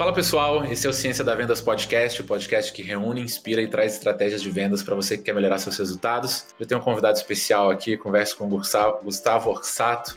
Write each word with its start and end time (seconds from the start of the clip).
Fala 0.00 0.14
pessoal, 0.14 0.64
esse 0.64 0.86
é 0.86 0.88
o 0.88 0.94
Ciência 0.94 1.22
da 1.22 1.34
Vendas 1.34 1.60
Podcast, 1.60 2.22
o 2.22 2.24
podcast 2.24 2.72
que 2.72 2.80
reúne, 2.80 3.20
inspira 3.20 3.60
e 3.60 3.68
traz 3.68 3.92
estratégias 3.92 4.40
de 4.40 4.50
vendas 4.50 4.82
para 4.82 4.94
você 4.94 5.18
que 5.18 5.24
quer 5.24 5.34
melhorar 5.34 5.58
seus 5.58 5.76
resultados. 5.76 6.46
Eu 6.58 6.64
tenho 6.64 6.80
um 6.80 6.82
convidado 6.82 7.18
especial 7.18 7.68
aqui, 7.68 7.98
converso 7.98 8.34
com 8.38 8.46
o 8.46 8.48
Gustavo 8.48 9.50
Orsato, 9.50 10.16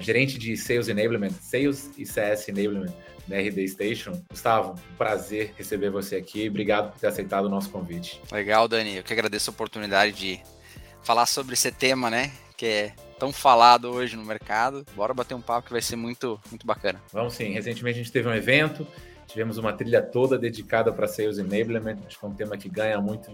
gerente 0.00 0.36
de 0.38 0.54
Sales 0.54 0.88
Enablement, 0.88 1.30
Sales 1.40 1.90
e 1.96 2.04
CS 2.04 2.50
Enablement 2.50 2.92
da 3.26 3.38
RD 3.38 3.66
Station. 3.68 4.22
Gustavo, 4.28 4.74
prazer 4.98 5.54
receber 5.56 5.88
você 5.88 6.16
aqui. 6.16 6.46
Obrigado 6.50 6.92
por 6.92 7.00
ter 7.00 7.06
aceitado 7.06 7.46
o 7.46 7.48
nosso 7.48 7.70
convite. 7.70 8.20
Legal, 8.30 8.68
Dani. 8.68 8.98
Eu 8.98 9.02
que 9.02 9.14
agradeço 9.14 9.48
a 9.48 9.54
oportunidade 9.54 10.12
de 10.12 10.40
falar 11.02 11.24
sobre 11.24 11.54
esse 11.54 11.72
tema, 11.72 12.10
né? 12.10 12.30
Que 12.54 12.66
é 12.66 12.92
tão 13.18 13.32
falado 13.32 13.88
hoje 13.88 14.14
no 14.14 14.26
mercado. 14.26 14.84
Bora 14.94 15.14
bater 15.14 15.34
um 15.34 15.40
papo 15.40 15.68
que 15.68 15.72
vai 15.72 15.80
ser 15.80 15.96
muito, 15.96 16.38
muito 16.50 16.66
bacana. 16.66 17.00
Vamos 17.10 17.32
sim. 17.32 17.50
Recentemente 17.52 17.98
a 17.98 18.02
gente 18.02 18.12
teve 18.12 18.28
um 18.28 18.34
evento 18.34 18.86
Tivemos 19.26 19.58
uma 19.58 19.72
trilha 19.72 20.02
toda 20.02 20.38
dedicada 20.38 20.92
para 20.92 21.06
Sales 21.06 21.38
Enablement, 21.38 21.96
acho 22.06 22.18
que 22.18 22.24
é 22.24 22.28
um 22.28 22.34
tema 22.34 22.56
que 22.56 22.68
ganha 22.68 23.00
muito 23.00 23.30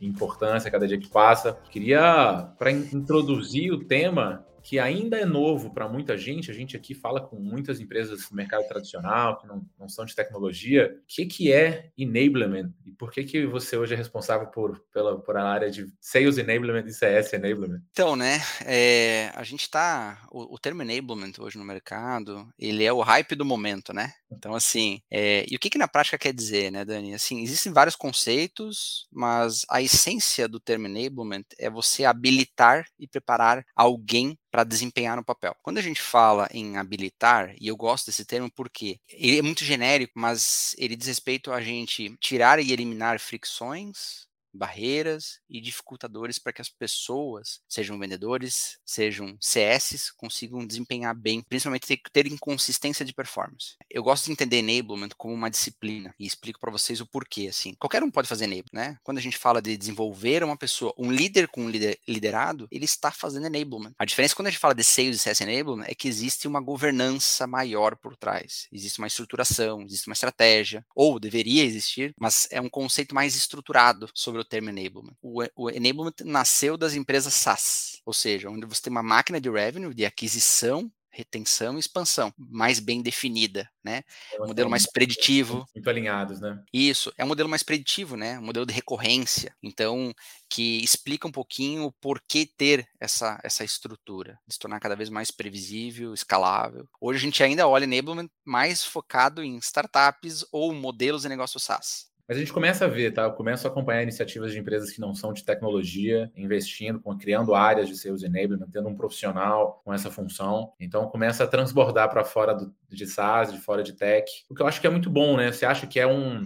importância 0.00 0.70
cada 0.70 0.86
dia 0.86 0.98
que 0.98 1.08
passa. 1.08 1.58
Queria, 1.70 2.50
para 2.58 2.70
introduzir 2.70 3.72
o 3.72 3.84
tema, 3.84 4.44
que 4.66 4.80
ainda 4.80 5.16
é 5.16 5.24
novo 5.24 5.72
para 5.72 5.88
muita 5.88 6.18
gente. 6.18 6.50
A 6.50 6.54
gente 6.54 6.76
aqui 6.76 6.92
fala 6.92 7.20
com 7.20 7.36
muitas 7.36 7.78
empresas 7.78 8.28
do 8.28 8.34
mercado 8.34 8.66
tradicional 8.66 9.38
que 9.38 9.46
não, 9.46 9.64
não 9.78 9.88
são 9.88 10.04
de 10.04 10.12
tecnologia. 10.12 10.92
O 11.02 11.06
que, 11.06 11.24
que 11.24 11.52
é 11.52 11.92
enablement 11.96 12.72
e 12.84 12.90
por 12.90 13.12
que, 13.12 13.22
que 13.22 13.46
você 13.46 13.76
hoje 13.76 13.94
é 13.94 13.96
responsável 13.96 14.48
por, 14.48 14.80
pela, 14.92 15.20
por 15.20 15.36
a 15.36 15.44
área 15.44 15.70
de 15.70 15.86
Sales 16.00 16.36
Enablement 16.36 16.84
e 16.84 16.92
CS 16.92 17.32
Enablement? 17.34 17.80
Então, 17.92 18.16
né, 18.16 18.40
é, 18.64 19.30
a 19.36 19.44
gente 19.44 19.62
está. 19.62 20.26
O, 20.32 20.56
o, 20.56 20.58
termo 20.58 20.82
enablement 20.82 21.34
hoje 21.38 21.56
no 21.58 21.64
mercado, 21.64 22.48
ele 22.58 22.82
é 22.82 22.92
o 22.92 23.02
hype 23.02 23.36
do 23.36 23.44
momento, 23.44 23.92
né? 23.92 24.14
Então, 24.32 24.52
assim, 24.52 25.00
é, 25.08 25.46
e 25.48 25.54
o 25.54 25.60
que, 25.60 25.70
que 25.70 25.78
na 25.78 25.86
prática 25.86 26.18
quer 26.18 26.34
dizer, 26.34 26.72
né, 26.72 26.84
Dani? 26.84 27.14
Assim, 27.14 27.40
existem 27.40 27.72
vários 27.72 27.94
conceitos, 27.94 29.06
mas 29.12 29.64
a 29.70 29.80
essência 29.80 30.48
do 30.48 30.58
termo 30.58 30.88
enablement 30.88 31.44
é 31.56 31.70
você 31.70 32.04
habilitar 32.04 32.84
e 32.98 33.06
preparar 33.06 33.64
alguém 33.76 34.36
para 34.50 34.64
desempenhar 34.64 35.16
no 35.16 35.24
papel. 35.24 35.54
Quando 35.62 35.78
a 35.78 35.82
gente 35.82 36.00
fala 36.00 36.48
em 36.52 36.76
habilitar, 36.76 37.54
e 37.60 37.68
eu 37.68 37.76
gosto 37.76 38.06
desse 38.06 38.24
termo 38.24 38.50
porque 38.50 38.98
ele 39.08 39.38
é 39.38 39.42
muito 39.42 39.64
genérico, 39.64 40.12
mas 40.18 40.74
ele 40.78 40.96
diz 40.96 41.08
respeito 41.08 41.52
a 41.52 41.60
gente 41.60 42.16
tirar 42.20 42.58
e 42.58 42.72
eliminar 42.72 43.18
fricções, 43.20 44.25
barreiras 44.56 45.40
e 45.48 45.60
dificultadores 45.60 46.38
para 46.38 46.52
que 46.52 46.60
as 46.60 46.68
pessoas, 46.68 47.60
sejam 47.68 47.98
vendedores, 47.98 48.78
sejam 48.84 49.36
CS, 49.40 50.12
consigam 50.16 50.66
desempenhar 50.66 51.14
bem, 51.14 51.42
principalmente 51.42 51.86
ter, 51.86 52.00
ter 52.12 52.26
inconsistência 52.26 53.04
de 53.04 53.12
performance. 53.12 53.76
Eu 53.90 54.02
gosto 54.02 54.26
de 54.26 54.32
entender 54.32 54.58
enablement 54.58 55.10
como 55.16 55.34
uma 55.34 55.50
disciplina 55.50 56.14
e 56.18 56.26
explico 56.26 56.60
para 56.60 56.70
vocês 56.70 57.00
o 57.00 57.06
porquê. 57.06 57.48
Assim, 57.48 57.74
qualquer 57.78 58.02
um 58.02 58.10
pode 58.10 58.28
fazer 58.28 58.44
enablement, 58.44 58.66
né? 58.72 58.98
Quando 59.02 59.18
a 59.18 59.22
gente 59.22 59.38
fala 59.38 59.60
de 59.60 59.76
desenvolver 59.76 60.42
uma 60.42 60.56
pessoa, 60.56 60.94
um 60.98 61.10
líder 61.10 61.48
com 61.48 61.64
um 61.64 61.70
lider, 61.70 61.98
liderado, 62.06 62.66
ele 62.70 62.84
está 62.84 63.10
fazendo 63.10 63.46
enablement. 63.46 63.92
A 63.98 64.04
diferença 64.04 64.34
quando 64.34 64.48
a 64.48 64.50
gente 64.50 64.60
fala 64.60 64.74
de 64.74 64.84
sales 64.84 65.16
e 65.16 65.18
CS 65.18 65.40
enablement 65.40 65.86
é 65.86 65.94
que 65.94 66.08
existe 66.08 66.48
uma 66.48 66.60
governança 66.60 67.46
maior 67.46 67.96
por 67.96 68.16
trás, 68.16 68.68
existe 68.72 68.98
uma 68.98 69.06
estruturação, 69.06 69.82
existe 69.82 70.08
uma 70.08 70.14
estratégia, 70.14 70.84
ou 70.94 71.18
deveria 71.18 71.64
existir, 71.64 72.14
mas 72.18 72.48
é 72.50 72.60
um 72.60 72.68
conceito 72.68 73.14
mais 73.14 73.34
estruturado 73.34 74.08
sobre 74.14 74.40
o 74.40 74.44
termo 74.46 74.70
enablement. 74.70 75.16
O, 75.22 75.42
o 75.56 75.70
enablement 75.70 76.14
nasceu 76.24 76.76
das 76.76 76.94
empresas 76.94 77.34
SaaS, 77.34 78.00
ou 78.04 78.12
seja, 78.12 78.48
onde 78.48 78.66
você 78.66 78.82
tem 78.82 78.90
uma 78.90 79.02
máquina 79.02 79.40
de 79.40 79.50
revenue, 79.50 79.94
de 79.94 80.04
aquisição 80.04 80.90
retenção 81.16 81.76
e 81.76 81.80
expansão 81.80 82.32
mais 82.36 82.78
bem 82.78 83.00
definida, 83.00 83.68
né? 83.82 84.02
Um 84.38 84.48
modelo 84.48 84.68
mais 84.68 84.86
preditivo. 84.86 85.66
Muito 85.74 85.88
alinhados, 85.88 86.40
né? 86.40 86.62
Isso, 86.72 87.10
é 87.16 87.24
um 87.24 87.28
modelo 87.28 87.48
mais 87.48 87.62
preditivo, 87.62 88.16
né? 88.16 88.38
Um 88.38 88.42
modelo 88.42 88.66
de 88.66 88.74
recorrência. 88.74 89.54
Então, 89.62 90.14
que 90.50 90.84
explica 90.84 91.26
um 91.26 91.32
pouquinho 91.32 91.84
o 91.84 91.92
porquê 91.92 92.46
ter 92.56 92.86
essa, 93.00 93.40
essa 93.42 93.64
estrutura, 93.64 94.38
de 94.46 94.54
se 94.54 94.58
tornar 94.58 94.78
cada 94.78 94.94
vez 94.94 95.08
mais 95.08 95.30
previsível, 95.30 96.12
escalável. 96.12 96.86
Hoje 97.00 97.18
a 97.18 97.22
gente 97.22 97.42
ainda 97.42 97.66
olha 97.66 97.84
enablement 97.84 98.28
mais 98.44 98.84
focado 98.84 99.42
em 99.42 99.56
startups 99.56 100.44
ou 100.52 100.74
modelos 100.74 101.22
de 101.22 101.28
negócio 101.30 101.58
SaaS. 101.58 102.14
Mas 102.28 102.36
a 102.36 102.40
gente 102.40 102.52
começa 102.52 102.84
a 102.84 102.88
ver, 102.88 103.12
tá? 103.12 103.22
Eu 103.22 103.32
começo 103.32 103.66
a 103.66 103.70
acompanhar 103.70 104.02
iniciativas 104.02 104.52
de 104.52 104.58
empresas 104.58 104.90
que 104.90 105.00
não 105.00 105.14
são 105.14 105.32
de 105.32 105.44
tecnologia, 105.44 106.30
investindo, 106.36 107.00
criando 107.18 107.54
áreas 107.54 107.88
de 107.88 107.96
sales 107.96 108.22
enablement, 108.22 108.68
tendo 108.72 108.88
um 108.88 108.96
profissional 108.96 109.80
com 109.84 109.94
essa 109.94 110.10
função. 110.10 110.72
Então 110.80 111.08
começa 111.08 111.44
a 111.44 111.46
transbordar 111.46 112.10
para 112.10 112.24
fora 112.24 112.52
do, 112.52 112.74
de 112.88 113.06
SaaS, 113.06 113.52
de 113.52 113.60
fora 113.60 113.82
de 113.82 113.92
tech, 113.92 114.28
o 114.50 114.54
que 114.54 114.62
eu 114.62 114.66
acho 114.66 114.80
que 114.80 114.86
é 114.86 114.90
muito 114.90 115.08
bom, 115.08 115.36
né? 115.36 115.52
Você 115.52 115.64
acha 115.64 115.86
que 115.86 116.00
é 116.00 116.06
um 116.06 116.44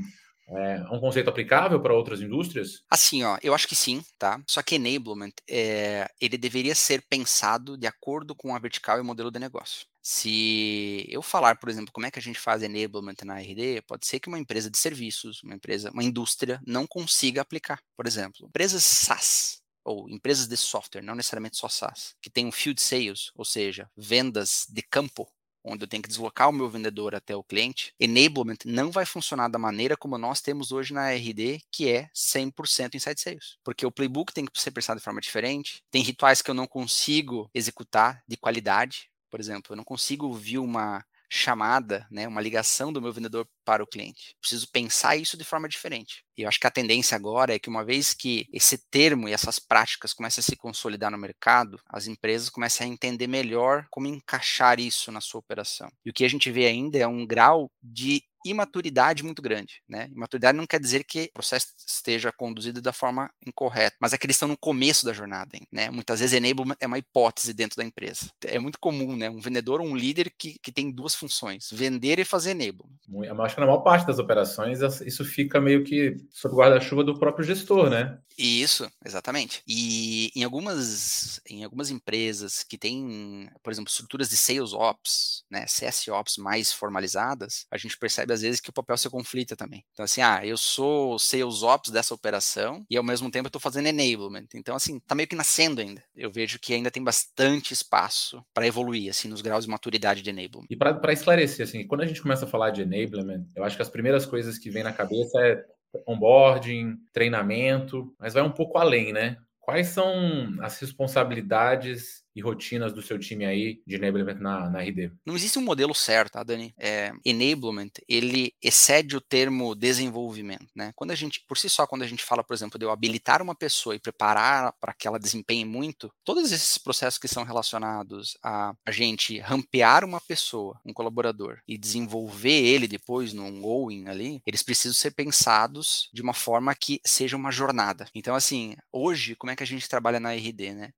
é 0.56 0.82
um 0.90 1.00
conceito 1.00 1.30
aplicável 1.30 1.80
para 1.80 1.94
outras 1.94 2.20
indústrias? 2.20 2.82
Assim, 2.90 3.22
ó, 3.22 3.38
eu 3.42 3.54
acho 3.54 3.68
que 3.68 3.76
sim, 3.76 4.02
tá? 4.18 4.42
Só 4.46 4.62
que 4.62 4.74
enablement, 4.74 5.32
é, 5.48 6.10
ele 6.20 6.36
deveria 6.36 6.74
ser 6.74 7.02
pensado 7.08 7.76
de 7.76 7.86
acordo 7.86 8.34
com 8.34 8.54
a 8.54 8.58
vertical 8.58 8.98
e 8.98 9.00
o 9.00 9.04
modelo 9.04 9.30
de 9.30 9.38
negócio. 9.38 9.86
Se 10.02 11.06
eu 11.08 11.22
falar, 11.22 11.56
por 11.56 11.68
exemplo, 11.68 11.92
como 11.92 12.06
é 12.06 12.10
que 12.10 12.18
a 12.18 12.22
gente 12.22 12.38
faz 12.38 12.62
enablement 12.62 13.16
na 13.24 13.38
RD, 13.38 13.82
pode 13.86 14.06
ser 14.06 14.18
que 14.18 14.28
uma 14.28 14.38
empresa 14.38 14.70
de 14.70 14.78
serviços, 14.78 15.42
uma 15.42 15.54
empresa, 15.54 15.90
uma 15.90 16.02
indústria 16.02 16.60
não 16.66 16.86
consiga 16.86 17.42
aplicar. 17.42 17.80
Por 17.96 18.06
exemplo, 18.06 18.46
empresas 18.46 18.82
SaaS, 18.82 19.60
ou 19.84 20.08
empresas 20.08 20.46
de 20.46 20.56
software, 20.56 21.02
não 21.02 21.14
necessariamente 21.14 21.56
só 21.56 21.68
SaaS, 21.68 22.14
que 22.20 22.30
tem 22.30 22.46
um 22.46 22.52
field 22.52 22.80
sales, 22.80 23.30
ou 23.34 23.44
seja, 23.44 23.90
vendas 23.96 24.66
de 24.68 24.82
campo, 24.82 25.28
onde 25.65 25.84
eu 25.84 25.88
tenho 25.88 26.03
que 26.03 26.09
deslocar 26.09 26.48
o 26.48 26.53
meu 26.53 26.69
vendedor 26.69 27.15
até 27.15 27.37
o 27.37 27.44
cliente, 27.44 27.93
enablement 27.98 28.59
não 28.65 28.91
vai 28.91 29.04
funcionar 29.04 29.48
da 29.48 29.59
maneira 29.59 29.97
como 29.97 30.19
nós 30.19 30.41
temos 30.41 30.72
hoje 30.72 30.93
na 30.93 31.10
RD, 31.12 31.60
que 31.71 31.88
é 31.88 32.09
100% 32.15 32.94
inside 32.94 33.21
sales. 33.21 33.56
Porque 33.65 33.84
o 33.87 33.93
playbook 33.93 34.32
tem 34.32 34.44
que 34.44 34.60
ser 34.60 34.71
pensado 34.71 34.98
de 34.98 35.04
forma 35.04 35.21
diferente, 35.21 35.82
tem 35.91 36.03
rituais 36.03 36.43
que 36.43 36.50
eu 36.50 36.54
não 36.54 36.66
consigo 36.66 37.50
executar 37.54 38.22
de 38.26 38.37
qualidade, 38.37 39.10
por 39.31 39.38
exemplo, 39.38 39.72
eu 39.72 39.76
não 39.76 39.84
consigo 39.84 40.26
ouvir 40.26 40.59
uma 40.59 41.04
chamada, 41.30 42.06
né, 42.10 42.26
uma 42.26 42.41
ligação 42.41 42.92
do 42.92 43.00
meu 43.00 43.12
vendedor 43.12 43.46
para 43.64 43.84
o 43.84 43.86
cliente. 43.86 44.34
Preciso 44.41 44.68
pensar 44.68 45.16
isso 45.16 45.36
de 45.36 45.44
forma 45.44 45.68
diferente. 45.68 46.24
E 46.36 46.42
eu 46.42 46.48
acho 46.48 46.58
que 46.58 46.66
a 46.66 46.70
tendência 46.70 47.14
agora 47.14 47.54
é 47.54 47.58
que 47.58 47.68
uma 47.68 47.84
vez 47.84 48.12
que 48.12 48.48
esse 48.52 48.76
termo 48.91 49.28
e 49.28 49.32
essas 49.32 49.60
práticas 49.60 50.12
começam 50.12 50.42
a 50.42 50.44
se 50.44 50.56
consolidar 50.56 51.10
no 51.10 51.18
mercado, 51.18 51.78
as 51.88 52.08
empresas 52.08 52.50
começam 52.50 52.84
a 52.84 52.91
entender 52.91 53.28
melhor 53.28 53.86
como 53.91 54.08
encaixar 54.08 54.80
isso 54.80 55.12
na 55.12 55.20
sua 55.20 55.38
operação. 55.38 55.88
E 56.04 56.10
o 56.10 56.12
que 56.12 56.24
a 56.24 56.28
gente 56.28 56.50
vê 56.50 56.66
ainda 56.66 56.98
é 56.98 57.06
um 57.06 57.24
grau 57.24 57.70
de 57.80 58.22
imaturidade 58.44 59.22
muito 59.22 59.42
grande, 59.42 59.82
né? 59.88 60.08
Imaturidade 60.14 60.56
não 60.56 60.66
quer 60.66 60.80
dizer 60.80 61.04
que 61.04 61.24
o 61.30 61.32
processo 61.34 61.68
esteja 61.86 62.32
conduzido 62.32 62.80
da 62.80 62.92
forma 62.92 63.30
incorreta, 63.46 63.96
mas 64.00 64.12
é 64.12 64.18
que 64.18 64.26
eles 64.26 64.36
estão 64.36 64.48
no 64.48 64.56
começo 64.56 65.04
da 65.04 65.12
jornada, 65.12 65.58
né? 65.70 65.90
Muitas 65.90 66.20
vezes 66.20 66.34
enablement 66.34 66.76
é 66.80 66.86
uma 66.86 66.98
hipótese 66.98 67.52
dentro 67.52 67.76
da 67.76 67.84
empresa. 67.84 68.30
É 68.44 68.58
muito 68.58 68.78
comum, 68.78 69.16
né? 69.16 69.28
Um 69.28 69.40
vendedor 69.40 69.80
ou 69.80 69.86
um 69.86 69.96
líder 69.96 70.32
que, 70.38 70.58
que 70.62 70.72
tem 70.72 70.90
duas 70.90 71.14
funções, 71.14 71.68
vender 71.72 72.18
e 72.18 72.24
fazer 72.24 72.50
enablement. 72.50 72.98
Eu 73.08 73.42
acho 73.42 73.54
que 73.54 73.60
na 73.60 73.66
maior 73.66 73.80
parte 73.80 74.06
das 74.06 74.18
operações 74.18 74.80
isso 75.02 75.24
fica 75.24 75.60
meio 75.60 75.84
que 75.84 76.16
sob 76.30 76.54
guarda-chuva 76.54 77.04
do 77.04 77.18
próprio 77.18 77.44
gestor, 77.44 77.90
né? 77.90 78.18
Isso, 78.42 78.90
exatamente. 79.04 79.62
E 79.68 80.30
em 80.34 80.42
algumas, 80.44 81.42
em 81.46 81.62
algumas 81.62 81.90
empresas 81.90 82.62
que 82.62 82.78
têm, 82.78 83.50
por 83.62 83.70
exemplo, 83.70 83.90
estruturas 83.90 84.30
de 84.30 84.36
sales 84.36 84.72
ops, 84.72 85.44
né, 85.50 85.66
CS 85.66 86.08
ops 86.08 86.38
mais 86.38 86.72
formalizadas, 86.72 87.66
a 87.70 87.76
gente 87.76 87.98
percebe 87.98 88.32
às 88.32 88.40
vezes 88.40 88.58
que 88.58 88.70
o 88.70 88.72
papel 88.72 88.96
se 88.96 89.10
conflita 89.10 89.54
também. 89.54 89.84
Então, 89.92 90.04
assim, 90.04 90.22
ah, 90.22 90.40
eu 90.42 90.56
sou 90.56 91.18
sales 91.18 91.62
ops 91.62 91.90
dessa 91.90 92.14
operação 92.14 92.82
e 92.88 92.96
ao 92.96 93.04
mesmo 93.04 93.30
tempo 93.30 93.46
eu 93.46 93.50
estou 93.50 93.60
fazendo 93.60 93.88
enablement. 93.88 94.46
Então, 94.54 94.74
assim, 94.74 94.98
tá 95.00 95.14
meio 95.14 95.28
que 95.28 95.36
nascendo 95.36 95.82
ainda. 95.82 96.02
Eu 96.16 96.30
vejo 96.30 96.58
que 96.58 96.72
ainda 96.72 96.91
tem 96.91 97.04
bastante 97.04 97.74
espaço 97.74 98.42
para 98.54 98.66
evoluir, 98.66 99.10
assim, 99.10 99.28
nos 99.28 99.42
graus 99.42 99.65
de 99.65 99.70
maturidade 99.70 100.22
de 100.22 100.30
enablement. 100.30 100.66
E 100.70 100.76
para 100.76 101.12
esclarecer, 101.12 101.66
assim, 101.66 101.86
quando 101.86 102.00
a 102.00 102.06
gente 102.06 102.22
começa 102.22 102.47
a 102.47 102.48
falar 102.48 102.70
de 102.70 102.80
enablement, 102.80 103.44
eu 103.54 103.65
acho 103.65 103.76
que 103.76 103.82
as 103.82 103.91
primeiras 103.91 104.24
coisas 104.24 104.56
que 104.56 104.70
vem 104.70 104.82
na 104.82 104.94
cabeça 104.94 105.38
é 105.41 105.62
onboarding, 106.07 106.97
treinamento, 107.13 108.15
mas 108.19 108.34
vai 108.34 108.42
um 108.42 108.51
pouco 108.53 108.78
além, 108.78 109.13
né? 109.13 109.37
Quais 109.60 109.89
são 109.89 110.13
as 110.60 110.78
responsabilidades 110.81 112.25
e 112.41 112.42
rotinas 112.42 112.92
do 112.92 113.03
seu 113.03 113.19
time 113.19 113.45
aí 113.45 113.83
de 113.87 113.97
enablement 113.97 114.41
na, 114.41 114.71
na 114.71 114.81
RD? 114.81 115.13
Não 115.25 115.37
existe 115.37 115.59
um 115.59 115.63
modelo 115.63 115.95
certo, 115.95 116.33
tá, 116.33 116.42
Dani? 116.42 116.75
É, 116.78 117.13
enablement, 117.25 117.91
ele 118.09 118.54
excede 118.63 119.16
o 119.16 119.21
termo 119.21 119.75
desenvolvimento, 119.75 120.66
né? 120.75 120.92
Quando 120.97 121.10
a 121.10 121.15
gente, 121.15 121.45
por 121.47 121.59
si 121.59 121.69
só, 121.69 121.87
quando 121.87 122.03
a 122.03 122.07
gente 122.07 122.25
fala, 122.25 122.42
por 122.42 122.54
exemplo, 122.54 122.78
de 122.78 122.84
eu 122.84 122.91
habilitar 122.91 123.42
uma 123.42 123.54
pessoa 123.54 123.95
e 123.95 124.01
preparar 124.01 124.72
para 124.81 124.95
que 124.95 125.07
ela 125.07 125.19
desempenhe 125.19 125.65
muito, 125.65 126.10
todos 126.25 126.51
esses 126.51 126.78
processos 126.78 127.19
que 127.19 127.28
são 127.28 127.45
relacionados 127.45 128.37
a 128.42 128.75
a 128.84 128.91
gente 128.91 129.39
rampear 129.39 130.04
uma 130.04 130.21
pessoa, 130.21 130.81
um 130.84 130.92
colaborador, 130.92 131.59
e 131.66 131.77
desenvolver 131.77 132.51
ele 132.51 132.89
depois 132.89 133.33
no 133.33 133.45
ongoing 133.45 134.09
ali, 134.09 134.42
eles 134.47 134.63
precisam 134.63 134.95
ser 134.95 135.13
pensados 135.13 136.09
de 136.13 136.22
uma 136.22 136.33
forma 136.34 136.75
que 136.75 137.01
seja 137.04 137.37
uma 137.37 137.51
jornada. 137.51 138.07
Então, 138.15 138.34
assim, 138.34 138.77
hoje, 138.92 139.34
como 139.37 139.51
é 139.51 139.57
que 139.57 139.63
a 139.63 139.66
gente 139.66 139.89
trabalha 139.89 140.21
na 140.21 140.33
RD, 140.33 140.75
né? 140.75 140.92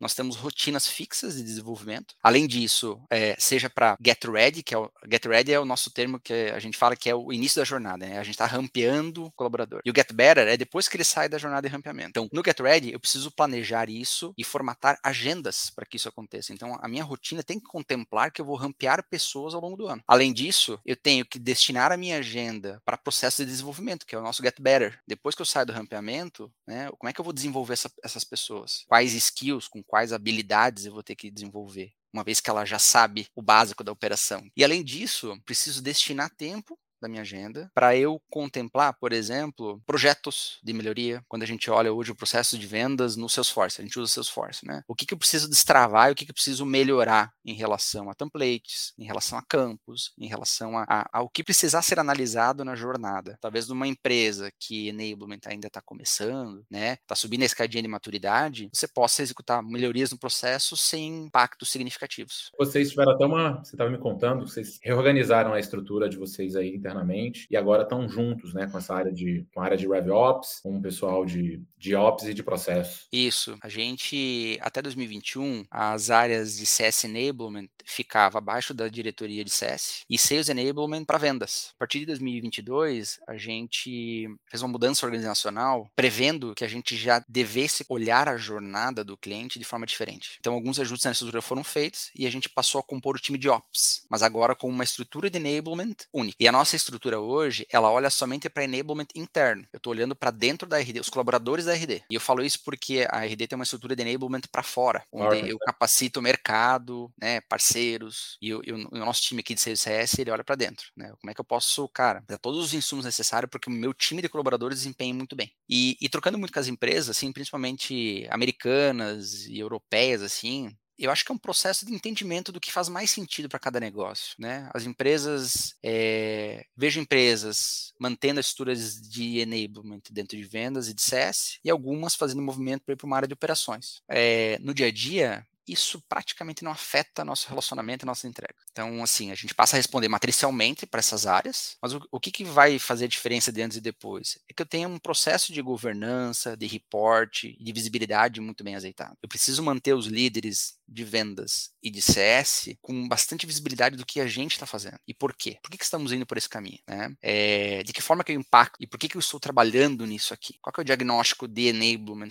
Nós 0.00 0.14
temos 0.14 0.36
rotinas 0.36 0.81
rotinas 0.82 0.86
fixas 0.86 1.36
de 1.36 1.42
desenvolvimento. 1.42 2.14
Além 2.22 2.46
disso, 2.46 3.00
é, 3.10 3.36
seja 3.38 3.70
para 3.70 3.96
get 4.04 4.24
ready, 4.24 4.62
que 4.62 4.74
é 4.74 4.78
o 4.78 4.90
get 5.10 5.24
ready 5.24 5.52
é 5.52 5.60
o 5.60 5.64
nosso 5.64 5.90
termo 5.90 6.18
que 6.18 6.32
a 6.32 6.58
gente 6.58 6.76
fala 6.76 6.96
que 6.96 7.08
é 7.08 7.14
o 7.14 7.32
início 7.32 7.60
da 7.60 7.64
jornada, 7.64 8.06
né? 8.06 8.18
A 8.18 8.22
gente 8.22 8.34
está 8.34 8.46
rampeando 8.46 9.26
o 9.26 9.32
colaborador. 9.32 9.80
E 9.84 9.90
o 9.90 9.94
get 9.94 10.12
better 10.12 10.48
é 10.48 10.56
depois 10.56 10.88
que 10.88 10.96
ele 10.96 11.04
sai 11.04 11.28
da 11.28 11.38
jornada 11.38 11.68
de 11.68 11.72
rampeamento. 11.72 12.10
Então, 12.10 12.28
no 12.32 12.42
get 12.44 12.58
ready, 12.60 12.92
eu 12.92 13.00
preciso 13.00 13.30
planejar 13.30 13.88
isso 13.88 14.32
e 14.36 14.44
formatar 14.44 14.98
agendas 15.02 15.70
para 15.70 15.86
que 15.86 15.96
isso 15.96 16.08
aconteça. 16.08 16.52
Então, 16.52 16.78
a 16.80 16.88
minha 16.88 17.04
rotina 17.04 17.42
tem 17.42 17.58
que 17.58 17.66
contemplar 17.66 18.30
que 18.30 18.40
eu 18.40 18.44
vou 18.44 18.56
rampear 18.56 19.04
pessoas 19.08 19.54
ao 19.54 19.60
longo 19.60 19.76
do 19.76 19.86
ano. 19.86 20.02
Além 20.06 20.32
disso, 20.32 20.78
eu 20.84 20.96
tenho 20.96 21.24
que 21.24 21.38
destinar 21.38 21.92
a 21.92 21.96
minha 21.96 22.18
agenda 22.18 22.80
para 22.84 22.96
processo 22.96 23.44
de 23.44 23.50
desenvolvimento, 23.50 24.06
que 24.06 24.14
é 24.14 24.18
o 24.18 24.22
nosso 24.22 24.42
get 24.42 24.60
better. 24.60 24.98
Depois 25.06 25.34
que 25.34 25.42
eu 25.42 25.46
saio 25.46 25.66
do 25.66 25.72
rampeamento, 25.72 26.52
né, 26.66 26.90
como 26.98 27.08
é 27.08 27.12
que 27.12 27.20
eu 27.20 27.24
vou 27.24 27.32
desenvolver 27.32 27.74
essa, 27.74 27.90
essas 28.02 28.24
pessoas? 28.24 28.84
Quais 28.86 29.14
skills, 29.14 29.68
com 29.68 29.82
quais 29.82 30.12
habilidades 30.12 30.61
eu 30.86 30.92
vou 30.92 31.02
ter 31.02 31.16
que 31.16 31.30
desenvolver? 31.30 31.92
uma 32.12 32.22
vez 32.22 32.40
que 32.40 32.50
ela 32.50 32.64
já 32.64 32.78
sabe 32.78 33.26
o 33.34 33.40
básico 33.40 33.82
da 33.82 33.90
operação. 33.90 34.46
E 34.56 34.62
além 34.62 34.84
disso, 34.84 35.40
preciso 35.46 35.82
destinar 35.82 36.30
tempo 36.36 36.78
da 37.02 37.08
minha 37.08 37.22
agenda 37.22 37.70
para 37.74 37.96
eu 37.96 38.20
contemplar, 38.30 38.94
por 38.94 39.12
exemplo, 39.12 39.80
projetos 39.86 40.58
de 40.62 40.72
melhoria. 40.72 41.22
Quando 41.28 41.42
a 41.42 41.46
gente 41.46 41.70
olha 41.70 41.92
hoje 41.92 42.12
o 42.12 42.16
processo 42.16 42.56
de 42.58 42.66
vendas 42.66 43.16
no 43.16 43.28
Salesforce, 43.28 43.80
a 43.80 43.84
gente 43.84 43.98
usa 43.98 44.12
Salesforce, 44.12 44.66
né? 44.66 44.82
O 44.88 44.94
que, 44.94 45.04
que 45.04 45.14
eu 45.14 45.18
preciso 45.18 45.48
destravar 45.48 46.08
e 46.08 46.12
o 46.12 46.14
que, 46.14 46.24
que 46.24 46.30
eu 46.30 46.34
preciso 46.34 46.64
melhorar 46.64 47.32
em 47.44 47.54
relação 47.54 48.08
a 48.08 48.14
templates, 48.14 48.92
em 48.98 49.04
relação 49.04 49.38
a 49.38 49.42
campos, 49.42 50.12
em 50.18 50.26
relação 50.26 50.78
a, 50.78 50.84
a, 50.88 51.08
ao 51.12 51.28
que 51.28 51.42
precisar 51.44 51.82
ser 51.82 51.98
analisado 51.98 52.64
na 52.64 52.74
jornada. 52.74 53.36
Talvez 53.40 53.68
numa 53.68 53.86
empresa 53.86 54.50
que 54.58 54.88
enablement 54.88 55.40
ainda 55.46 55.66
está 55.66 55.80
começando, 55.80 56.64
né? 56.70 56.94
Está 56.94 57.14
subindo 57.14 57.42
a 57.42 57.46
escadinha 57.46 57.82
de 57.82 57.88
maturidade, 57.88 58.70
você 58.72 58.86
possa 58.86 59.22
executar 59.22 59.62
melhorias 59.62 60.12
no 60.12 60.18
processo 60.18 60.76
sem 60.76 61.24
impactos 61.24 61.70
significativos. 61.70 62.50
Vocês 62.58 62.90
tiveram 62.90 63.12
até 63.12 63.26
uma, 63.26 63.64
você 63.64 63.74
estava 63.74 63.90
me 63.90 63.98
contando, 63.98 64.46
vocês 64.46 64.78
reorganizaram 64.82 65.52
a 65.52 65.58
estrutura 65.58 66.08
de 66.08 66.16
vocês 66.16 66.54
aí 66.56 66.78
internamente 66.92 67.46
e 67.50 67.56
agora 67.56 67.82
estão 67.82 68.08
juntos, 68.08 68.54
né, 68.54 68.66
com 68.66 68.78
essa 68.78 68.94
área 68.94 69.12
de 69.12 69.46
com 69.52 69.60
a 69.60 69.64
área 69.64 69.76
de 69.76 69.88
RevOps, 69.88 70.60
com 70.62 70.76
o 70.76 70.82
pessoal 70.82 71.24
de, 71.24 71.62
de 71.76 71.94
Ops 71.94 72.24
e 72.26 72.34
de 72.34 72.42
processo. 72.42 73.06
Isso. 73.12 73.56
A 73.62 73.68
gente 73.68 74.58
até 74.60 74.82
2021 74.82 75.64
as 75.70 76.10
áreas 76.10 76.56
de 76.56 76.66
CS 76.66 77.04
Enablement 77.04 77.68
ficava 77.84 78.38
abaixo 78.38 78.74
da 78.74 78.88
diretoria 78.88 79.44
de 79.44 79.50
CS 79.50 80.04
e 80.08 80.18
Sales 80.18 80.48
Enablement 80.48 81.04
para 81.04 81.18
vendas. 81.18 81.72
A 81.76 81.78
partir 81.78 82.00
de 82.00 82.06
2022 82.06 83.18
a 83.26 83.36
gente 83.36 84.28
fez 84.48 84.62
uma 84.62 84.68
mudança 84.68 85.04
organizacional 85.06 85.90
prevendo 85.96 86.54
que 86.54 86.64
a 86.64 86.68
gente 86.68 86.96
já 86.96 87.24
devesse 87.28 87.84
olhar 87.88 88.28
a 88.28 88.36
jornada 88.36 89.02
do 89.02 89.16
cliente 89.16 89.58
de 89.58 89.64
forma 89.64 89.86
diferente. 89.86 90.36
Então 90.38 90.54
alguns 90.54 90.78
ajustes 90.78 91.04
na 91.04 91.12
estrutura 91.12 91.42
foram 91.42 91.64
feitos 91.64 92.10
e 92.14 92.26
a 92.26 92.30
gente 92.30 92.48
passou 92.48 92.80
a 92.80 92.84
compor 92.84 93.16
o 93.16 93.18
time 93.18 93.38
de 93.38 93.48
Ops, 93.48 94.04
mas 94.10 94.22
agora 94.22 94.54
com 94.54 94.68
uma 94.68 94.84
estrutura 94.84 95.30
de 95.30 95.38
enablement 95.38 95.94
única. 96.12 96.36
E 96.38 96.48
a 96.48 96.52
nossa 96.52 96.76
estrutura 96.82 97.20
hoje, 97.20 97.66
ela 97.70 97.90
olha 97.90 98.10
somente 98.10 98.48
para 98.48 98.64
enablement 98.64 99.06
interno. 99.14 99.66
Eu 99.72 99.78
estou 99.78 99.92
olhando 99.92 100.14
para 100.14 100.30
dentro 100.30 100.68
da 100.68 100.78
RD, 100.78 101.00
os 101.00 101.08
colaboradores 101.08 101.64
da 101.64 101.74
RD. 101.74 102.02
E 102.10 102.14
eu 102.14 102.20
falo 102.20 102.42
isso 102.42 102.60
porque 102.64 103.06
a 103.10 103.24
RD 103.24 103.46
tem 103.46 103.56
uma 103.56 103.64
estrutura 103.64 103.96
de 103.96 104.02
enablement 104.02 104.42
para 104.50 104.62
fora, 104.62 105.04
onde 105.12 105.50
eu 105.50 105.58
capacito 105.58 106.20
o 106.20 106.22
mercado, 106.22 107.10
né, 107.20 107.40
parceiros, 107.42 108.36
e, 108.40 108.48
eu, 108.48 108.60
eu, 108.64 108.76
o 108.76 108.98
nosso 108.98 109.22
time 109.22 109.40
aqui 109.40 109.54
de 109.54 109.60
CS, 109.60 110.18
ele 110.18 110.30
olha 110.30 110.44
para 110.44 110.54
dentro, 110.54 110.86
né? 110.96 111.12
Como 111.20 111.30
é 111.30 111.34
que 111.34 111.40
eu 111.40 111.44
posso, 111.44 111.88
cara, 111.88 112.22
dar 112.26 112.38
todos 112.38 112.64
os 112.64 112.74
insumos 112.74 113.04
necessários 113.04 113.50
para 113.50 113.60
que 113.60 113.68
o 113.68 113.72
meu 113.72 113.94
time 113.94 114.22
de 114.22 114.28
colaboradores 114.28 114.78
desempenhe 114.78 115.12
muito 115.12 115.36
bem. 115.36 115.52
E, 115.68 115.96
e 116.00 116.08
trocando 116.08 116.38
muito 116.38 116.52
com 116.52 116.60
as 116.60 116.68
empresas, 116.68 117.16
assim, 117.16 117.32
principalmente 117.32 118.26
americanas 118.30 119.46
e 119.46 119.58
europeias, 119.58 120.22
assim, 120.22 120.74
eu 121.04 121.10
acho 121.10 121.24
que 121.24 121.32
é 121.32 121.34
um 121.34 121.38
processo 121.38 121.84
de 121.84 121.92
entendimento 121.92 122.52
do 122.52 122.60
que 122.60 122.72
faz 122.72 122.88
mais 122.88 123.10
sentido 123.10 123.48
para 123.48 123.58
cada 123.58 123.80
negócio, 123.80 124.34
né? 124.38 124.70
As 124.72 124.84
empresas, 124.84 125.74
é, 125.82 126.66
vejo 126.76 127.00
empresas 127.00 127.92
mantendo 127.98 128.40
as 128.40 128.46
estruturas 128.46 129.00
de 129.00 129.38
enablement 129.38 130.02
dentro 130.10 130.36
de 130.36 130.44
vendas 130.44 130.88
e 130.88 130.94
de 130.94 131.02
CS 131.02 131.58
e 131.64 131.70
algumas 131.70 132.14
fazendo 132.14 132.42
movimento 132.42 132.82
para 132.84 132.92
ir 132.94 132.96
para 132.96 133.06
uma 133.06 133.16
área 133.16 133.28
de 133.28 133.34
operações. 133.34 134.00
É, 134.08 134.58
no 134.60 134.72
dia 134.72 134.86
a 134.86 134.92
dia, 134.92 135.46
isso 135.66 136.02
praticamente 136.08 136.64
não 136.64 136.72
afeta 136.72 137.24
nosso 137.24 137.48
relacionamento 137.48 138.04
e 138.04 138.06
nossa 138.06 138.26
entrega. 138.26 138.54
Então, 138.70 139.02
assim, 139.02 139.30
a 139.30 139.34
gente 139.34 139.54
passa 139.54 139.76
a 139.76 139.78
responder 139.78 140.08
matricialmente 140.08 140.86
para 140.86 140.98
essas 140.98 141.26
áreas, 141.26 141.76
mas 141.80 141.94
o, 141.94 142.00
o 142.10 142.20
que, 142.20 142.30
que 142.30 142.44
vai 142.44 142.78
fazer 142.78 143.04
a 143.04 143.08
diferença 143.08 143.52
de 143.52 143.62
antes 143.62 143.76
e 143.76 143.80
depois? 143.80 144.38
É 144.48 144.52
que 144.52 144.62
eu 144.62 144.66
tenha 144.66 144.88
um 144.88 144.98
processo 144.98 145.52
de 145.52 145.62
governança, 145.62 146.56
de 146.56 146.66
reporte 146.66 147.56
de 147.60 147.72
visibilidade 147.72 148.40
muito 148.40 148.64
bem 148.64 148.74
azeitado. 148.74 149.16
Eu 149.22 149.28
preciso 149.28 149.62
manter 149.62 149.94
os 149.94 150.06
líderes 150.06 150.76
de 150.92 151.04
vendas 151.04 151.70
e 151.82 151.90
de 151.90 152.00
CS 152.00 152.74
com 152.80 153.08
bastante 153.08 153.46
visibilidade 153.46 153.96
do 153.96 154.06
que 154.06 154.20
a 154.20 154.26
gente 154.26 154.52
está 154.52 154.66
fazendo 154.66 154.98
e 155.06 155.14
por 155.14 155.34
quê. 155.34 155.58
Por 155.62 155.70
que, 155.70 155.78
que, 155.78 155.84
estamos 155.84 156.12
indo 156.12 156.26
por 156.26 156.38
esse 156.38 156.48
caminho? 156.48 156.78
Né? 156.88 157.14
É, 157.20 157.82
de 157.82 157.92
que 157.92 158.02
forma 158.02 158.24
que 158.24 158.32
eu 158.32 158.36
impacto 158.36 158.76
e 158.80 158.86
por 158.86 158.98
que, 158.98 159.08
que 159.08 159.16
eu 159.16 159.20
estou 159.20 159.40
trabalhando 159.40 160.06
nisso 160.06 160.32
aqui? 160.32 160.54
Qual 160.60 160.72
é 160.78 160.80
o 160.80 160.84
diagnóstico 160.84 161.48
de 161.48 161.68
enablement 161.68 162.30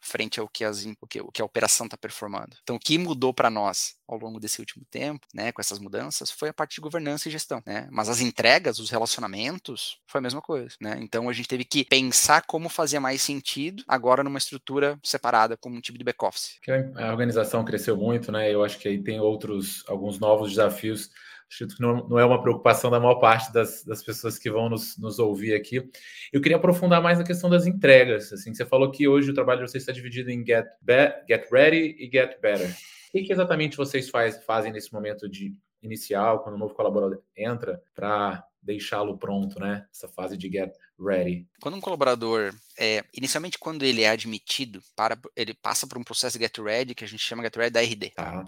frente 0.00 0.40
ao 0.40 0.48
que, 0.48 0.64
as, 0.64 0.84
o 1.00 1.06
que, 1.06 1.20
o 1.20 1.32
que 1.32 1.42
a 1.42 1.44
operação 1.44 1.86
está 1.86 1.96
performando? 1.96 2.56
Então, 2.62 2.76
o 2.76 2.80
que 2.80 2.98
mudou 2.98 3.32
para 3.32 3.50
nós 3.50 3.94
ao 4.10 4.18
longo 4.18 4.40
desse 4.40 4.60
último 4.60 4.84
tempo, 4.90 5.26
né, 5.32 5.52
com 5.52 5.60
essas 5.60 5.78
mudanças, 5.78 6.30
foi 6.32 6.48
a 6.48 6.52
parte 6.52 6.74
de 6.74 6.80
governança 6.80 7.28
e 7.28 7.32
gestão, 7.32 7.62
né? 7.64 7.86
Mas 7.92 8.08
as 8.08 8.20
entregas, 8.20 8.80
os 8.80 8.90
relacionamentos, 8.90 9.98
foi 10.06 10.18
a 10.18 10.22
mesma 10.22 10.42
coisa, 10.42 10.74
né? 10.80 10.98
Então 11.00 11.28
a 11.28 11.32
gente 11.32 11.48
teve 11.48 11.64
que 11.64 11.84
pensar 11.84 12.42
como 12.46 12.68
fazer 12.68 12.98
mais 12.98 13.22
sentido 13.22 13.84
agora 13.86 14.24
numa 14.24 14.38
estrutura 14.38 14.98
separada, 15.04 15.56
como 15.56 15.76
um 15.76 15.80
tipo 15.80 15.96
de 15.96 16.04
back-office. 16.04 16.58
A 16.96 17.10
organização 17.10 17.64
cresceu 17.64 17.96
muito, 18.00 18.32
né? 18.32 18.52
Eu 18.52 18.64
acho 18.64 18.78
que 18.78 18.88
aí 18.88 19.02
tem 19.02 19.20
outros, 19.20 19.84
alguns 19.86 20.18
novos 20.18 20.50
desafios. 20.50 21.10
Acho 21.50 21.66
que 21.66 21.80
não, 21.80 22.08
não 22.08 22.18
é 22.18 22.24
uma 22.24 22.40
preocupação 22.40 22.90
da 22.90 23.00
maior 23.00 23.16
parte 23.16 23.52
das, 23.52 23.84
das 23.84 24.02
pessoas 24.02 24.38
que 24.38 24.50
vão 24.50 24.68
nos, 24.68 24.96
nos 24.96 25.18
ouvir 25.18 25.54
aqui. 25.54 25.88
Eu 26.32 26.40
queria 26.40 26.56
aprofundar 26.56 27.02
mais 27.02 27.18
na 27.18 27.24
questão 27.24 27.50
das 27.50 27.66
entregas. 27.66 28.32
Assim, 28.32 28.54
você 28.54 28.64
falou 28.64 28.90
que 28.90 29.06
hoje 29.06 29.30
o 29.30 29.34
trabalho 29.34 29.64
de 29.64 29.70
vocês 29.70 29.82
está 29.82 29.92
dividido 29.92 30.30
em 30.30 30.44
get, 30.46 30.66
be, 30.80 31.12
get 31.28 31.50
ready 31.50 31.96
e 31.98 32.08
get 32.10 32.40
better. 32.40 32.70
O 33.12 33.12
que, 33.12 33.32
exatamente 33.32 33.76
vocês 33.76 34.08
faz, 34.08 34.42
fazem 34.44 34.72
nesse 34.72 34.92
momento 34.92 35.28
de 35.28 35.54
inicial, 35.82 36.42
quando 36.42 36.54
o 36.54 36.58
novo 36.58 36.74
colaborador 36.74 37.20
entra, 37.36 37.82
para 37.94 38.44
deixá-lo 38.62 39.18
pronto, 39.18 39.58
né? 39.58 39.86
Essa 39.92 40.06
fase 40.06 40.36
de 40.36 40.48
get 40.48 40.72
ready. 41.00 41.46
Quando 41.60 41.76
um 41.76 41.80
colaborador, 41.80 42.54
é, 42.78 43.04
inicialmente 43.14 43.58
quando 43.58 43.82
ele 43.84 44.02
é 44.02 44.10
admitido, 44.10 44.82
para, 44.94 45.18
ele 45.34 45.54
passa 45.54 45.86
por 45.86 45.98
um 45.98 46.04
processo 46.04 46.38
de 46.38 46.44
get 46.44 46.58
ready, 46.58 46.94
que 46.94 47.04
a 47.04 47.08
gente 47.08 47.22
chama 47.22 47.42
get 47.42 47.56
ready 47.56 47.72
da 47.72 47.80
RD. 47.80 48.10
Tá, 48.10 48.44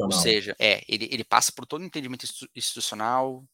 Ou 0.00 0.12
seja, 0.12 0.56
é, 0.58 0.82
ele, 0.88 1.08
ele 1.10 1.24
passa 1.24 1.52
por 1.52 1.66
todo 1.66 1.82
o 1.82 1.84
entendimento 1.84 2.26
institucional, 2.54 3.44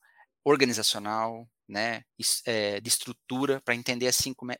organizacional, 0.44 1.48
né, 1.68 2.02
é, 2.46 2.80
de 2.80 2.88
estrutura, 2.88 3.60
para 3.64 3.74
entender 3.74 4.06
assim 4.06 4.32
como 4.32 4.52
é, 4.52 4.56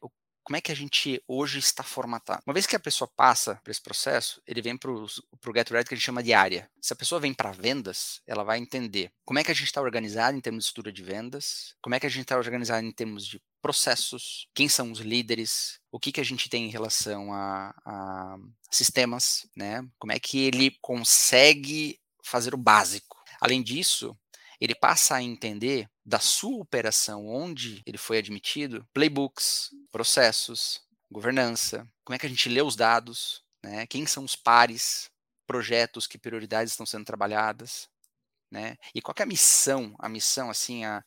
como 0.48 0.56
é 0.56 0.62
que 0.62 0.72
a 0.72 0.74
gente 0.74 1.22
hoje 1.28 1.58
está 1.58 1.82
formatado. 1.82 2.42
Uma 2.46 2.54
vez 2.54 2.66
que 2.66 2.74
a 2.74 2.80
pessoa 2.80 3.06
passa 3.14 3.60
por 3.62 3.70
esse 3.70 3.82
processo, 3.82 4.40
ele 4.46 4.62
vem 4.62 4.78
para 4.78 4.90
o 4.90 5.06
Get 5.54 5.68
Ready 5.68 5.86
que 5.86 5.92
a 5.92 5.96
gente 5.96 6.06
chama 6.06 6.22
de 6.22 6.32
área. 6.32 6.70
Se 6.80 6.90
a 6.94 6.96
pessoa 6.96 7.20
vem 7.20 7.34
para 7.34 7.52
vendas, 7.52 8.22
ela 8.26 8.42
vai 8.42 8.58
entender 8.58 9.12
como 9.26 9.38
é 9.38 9.44
que 9.44 9.50
a 9.50 9.54
gente 9.54 9.66
está 9.66 9.82
organizado 9.82 10.34
em 10.34 10.40
termos 10.40 10.64
de 10.64 10.68
estrutura 10.68 10.90
de 10.90 11.02
vendas, 11.02 11.74
como 11.82 11.94
é 11.94 12.00
que 12.00 12.06
a 12.06 12.08
gente 12.08 12.22
está 12.22 12.38
organizado 12.38 12.86
em 12.86 12.90
termos 12.90 13.26
de 13.26 13.38
processos, 13.60 14.48
quem 14.54 14.68
são 14.68 14.92
os 14.92 15.00
líderes, 15.00 15.80
o 15.90 15.98
que, 15.98 16.12
que 16.12 16.20
a 16.20 16.24
gente 16.24 16.48
tem 16.48 16.66
em 16.66 16.70
relação 16.70 17.32
a, 17.32 17.74
a 17.84 18.36
sistemas, 18.70 19.46
né? 19.56 19.86
Como 19.98 20.12
é 20.12 20.18
que 20.18 20.38
ele 20.38 20.76
consegue 20.80 21.98
fazer 22.22 22.54
o 22.54 22.58
básico. 22.58 23.16
Além 23.40 23.62
disso, 23.62 24.16
ele 24.60 24.74
passa 24.74 25.16
a 25.16 25.22
entender 25.22 25.88
da 26.04 26.18
sua 26.18 26.60
operação 26.60 27.26
onde 27.26 27.82
ele 27.86 27.98
foi 27.98 28.18
admitido, 28.18 28.86
playbooks, 28.92 29.70
processos, 29.90 30.80
governança, 31.10 31.88
como 32.04 32.14
é 32.14 32.18
que 32.18 32.26
a 32.26 32.28
gente 32.28 32.48
lê 32.48 32.60
os 32.60 32.76
dados, 32.76 33.42
né? 33.62 33.86
quem 33.86 34.06
são 34.06 34.24
os 34.24 34.36
pares, 34.36 35.10
projetos, 35.46 36.06
que 36.06 36.18
prioridades 36.18 36.72
estão 36.72 36.84
sendo 36.84 37.04
trabalhadas, 37.04 37.88
né? 38.50 38.76
E 38.94 39.00
qual 39.00 39.14
é 39.18 39.22
a 39.22 39.26
missão, 39.26 39.94
a 39.98 40.08
missão, 40.08 40.50
assim, 40.50 40.84
a, 40.84 41.04